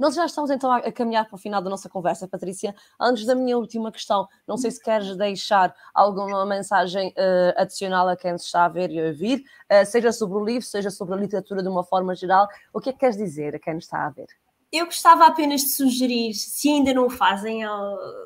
[0.00, 2.74] Nós já estamos então a caminhar para o final da nossa conversa, Patrícia.
[2.98, 8.16] Antes da minha última questão, não sei se queres deixar alguma mensagem uh, adicional a
[8.16, 11.18] quem está a ver e a ouvir, uh, seja sobre o livro, seja sobre a
[11.18, 12.48] literatura de uma forma geral.
[12.72, 14.28] O que é que queres dizer a quem está a ver?
[14.72, 17.60] Eu gostava apenas de sugerir, se ainda não o fazem,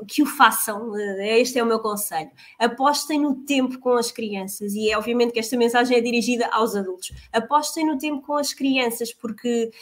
[0.07, 0.95] que o façam.
[0.95, 2.31] Eh, este é o meu conselho.
[2.59, 6.77] Apostem no tempo com as crianças, e é obviamente que esta mensagem é dirigida aos
[6.77, 7.11] adultos.
[7.33, 9.73] Apostem no tempo com as crianças, porque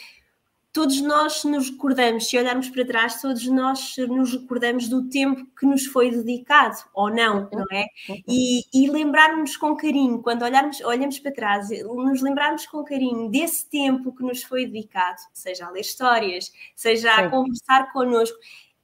[0.73, 5.67] todos nós nos recordamos, se olharmos para trás, todos nós nos recordamos do tempo que
[5.67, 7.85] nos foi dedicado, ou não, não é?
[8.27, 13.69] E, e lembrarmos com carinho, quando olharmos, olhamos para trás, nos lembrarmos com carinho desse
[13.69, 18.37] tempo que nos foi dedicado, seja a ler histórias, seja a conversar connosco,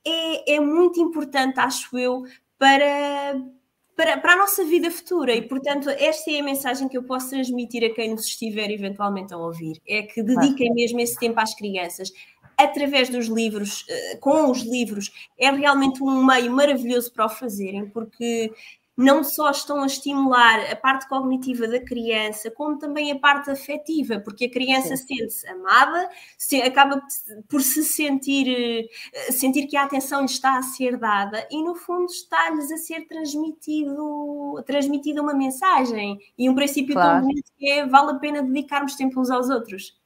[0.06, 2.24] é, é muito importante, acho eu,
[2.60, 3.36] para
[4.00, 5.36] para, para a nossa vida futura.
[5.36, 9.34] E, portanto, esta é a mensagem que eu posso transmitir a quem nos estiver eventualmente
[9.34, 12.10] a ouvir: é que dediquem mesmo esse tempo às crianças.
[12.58, 17.90] Através dos livros, eh, com os livros, é realmente um meio maravilhoso para o fazerem,
[17.90, 18.52] porque
[19.00, 24.20] não só estão a estimular a parte cognitiva da criança, como também a parte afetiva,
[24.20, 27.02] porque a criança sente-se amada, se, acaba
[27.48, 31.76] por se sentir, eh, sentir que a atenção lhe está a ser dada e, no
[31.76, 37.20] fundo, está-lhes a ser transmitido, transmitida uma mensagem e um princípio claro.
[37.20, 39.99] tão bonito que é vale a pena dedicarmos tempo uns aos outros.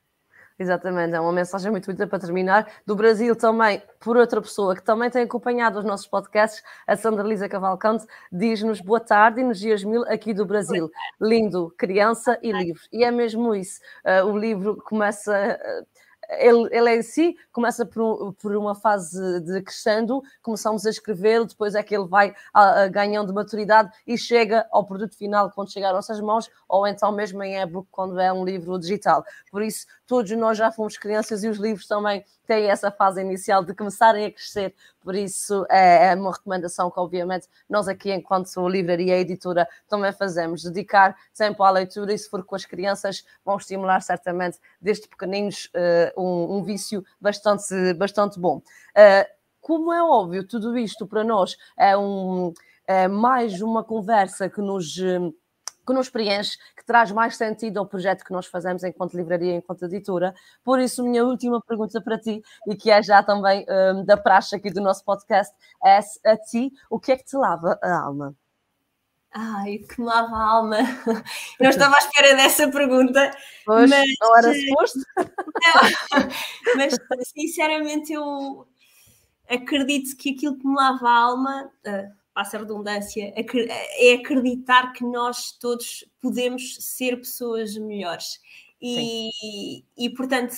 [0.63, 2.71] Exatamente, é uma mensagem muito bonita para terminar.
[2.85, 7.21] Do Brasil também, por outra pessoa que também tem acompanhado os nossos podcasts, a Sandra
[7.21, 10.89] Lisa Cavalcante, diz-nos boa tarde e nos dias mil aqui do Brasil.
[11.19, 12.81] Lindo, criança e livro.
[12.93, 13.81] E é mesmo isso.
[14.05, 15.59] Uh, o livro começa.
[16.39, 21.75] Ele, ele em si começa por, por, uma fase de crescendo, começamos a escrever, depois
[21.75, 25.89] é que ele vai a, a, ganhando maturidade e chega ao produto final quando chegar
[25.89, 29.23] às nossas mãos, ou então mesmo em e-book quando é um livro digital.
[29.51, 33.63] Por isso, todos nós já fomos crianças e os livros também têm essa fase inicial
[33.63, 38.67] de começarem a crescer, por isso é, é uma recomendação que, obviamente, nós aqui, enquanto
[38.67, 43.25] livraria e editora, também fazemos, dedicar tempo à leitura e, se for com as crianças,
[43.43, 48.57] vão estimular certamente, desde pequeninos, uh, um, um, vício bastante, bastante bom.
[48.57, 52.53] Uh, como é óbvio, tudo isto para nós é, um,
[52.87, 54.97] é mais uma conversa que nos
[55.85, 59.83] que nos preenche, que traz mais sentido ao projeto que nós fazemos enquanto livraria, enquanto
[59.83, 60.33] editora.
[60.63, 64.55] Por isso, minha última pergunta para ti, e que é já também um, da praxe
[64.55, 65.53] aqui do nosso podcast,
[65.83, 68.35] é a ti, o que é que te lava a alma?
[69.35, 70.77] Ai, que me lava a alma.
[71.59, 73.31] Não estava à espera dessa pergunta.
[73.65, 74.99] Pois, mas, não era suposto?
[75.17, 76.27] Não,
[76.77, 76.95] mas
[77.35, 78.67] sinceramente eu
[79.49, 85.03] acredito que aquilo que me lava a alma, uh, passa a redundância, é acreditar que
[85.03, 88.39] nós todos podemos ser pessoas melhores.
[88.81, 90.53] E, e, portanto,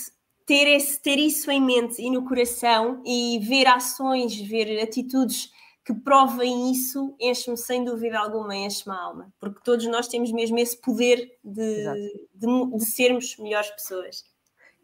[0.46, 5.52] ter, esse, ter isso em mente e no coração e ver ações, ver atitudes
[5.86, 10.58] que provem isso, enche-me sem dúvida alguma, enche-me a alma, porque todos nós temos mesmo
[10.58, 11.86] esse poder de,
[12.34, 14.24] de, de sermos melhores pessoas.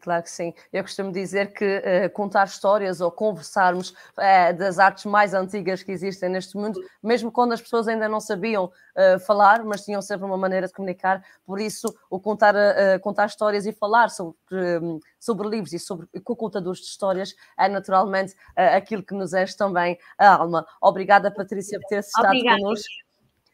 [0.02, 0.52] Claro que sim.
[0.72, 5.92] Eu costumo dizer que uh, contar histórias ou conversarmos uh, das artes mais antigas que
[5.92, 10.26] existem neste mundo, mesmo quando as pessoas ainda não sabiam uh, falar, mas tinham sempre
[10.26, 12.52] uma maneira de comunicar, por isso o contar,
[13.00, 14.34] contar histórias e falar sobre,
[14.82, 19.56] um, sobre livros e sobre com contadores de histórias é naturalmente aquilo que nos enche
[19.56, 20.66] também a alma.
[20.80, 23.11] Obrigada, Patrícia, por ter estado connosco.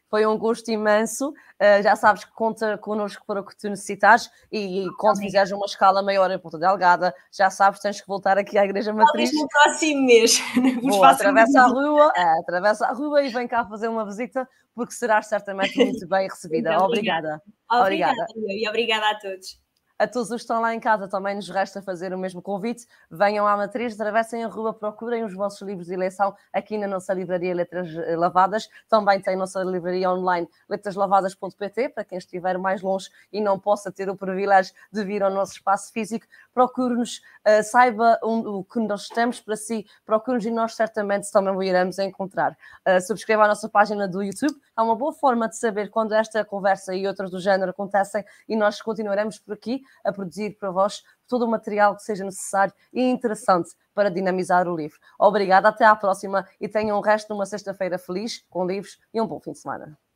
[0.09, 1.29] Foi um gosto imenso.
[1.29, 5.51] Uh, já sabes que conta connosco para o que tu necessitares e, e quando fizeres
[5.51, 9.29] uma escala maior em Ponta Delgada, já sabes, tens que voltar aqui à Igreja Matriz.
[9.29, 10.41] Talvez no próximo mês.
[10.81, 14.93] Boa, atravessa a rua, é, atravessa a rua e vem cá fazer uma visita, porque
[14.93, 16.71] serás certamente muito bem recebida.
[16.71, 17.41] Muito obrigada.
[17.71, 18.25] Obrigada.
[18.29, 18.53] Obrigada.
[18.53, 19.68] E obrigada a todos.
[19.99, 22.87] A todos os que estão lá em casa também nos resta fazer o mesmo convite.
[23.11, 27.13] Venham à Matriz, atravessem a rua, procurem os vossos livros de eleição aqui na nossa
[27.13, 28.69] livraria Letras Lavadas.
[28.87, 33.91] Também tem a nossa livraria online letraslavadas.pt, para quem estiver mais longe e não possa
[33.91, 36.25] ter o privilégio de vir ao nosso espaço físico.
[36.53, 41.61] Procure-nos, uh, saiba o que nós temos para si, procure-nos e nós certamente também o
[41.61, 42.57] iremos encontrar.
[42.87, 46.45] Uh, subscreva a nossa página do YouTube, é uma boa forma de saber quando esta
[46.45, 51.03] conversa e outras do género acontecem e nós continuaremos por aqui a produzir para vós
[51.27, 54.97] todo o material que seja necessário e interessante para dinamizar o livro.
[55.19, 59.19] Obrigada, até à próxima e tenham o resto de uma sexta-feira feliz, com livros e
[59.19, 60.08] um bom fim de semana.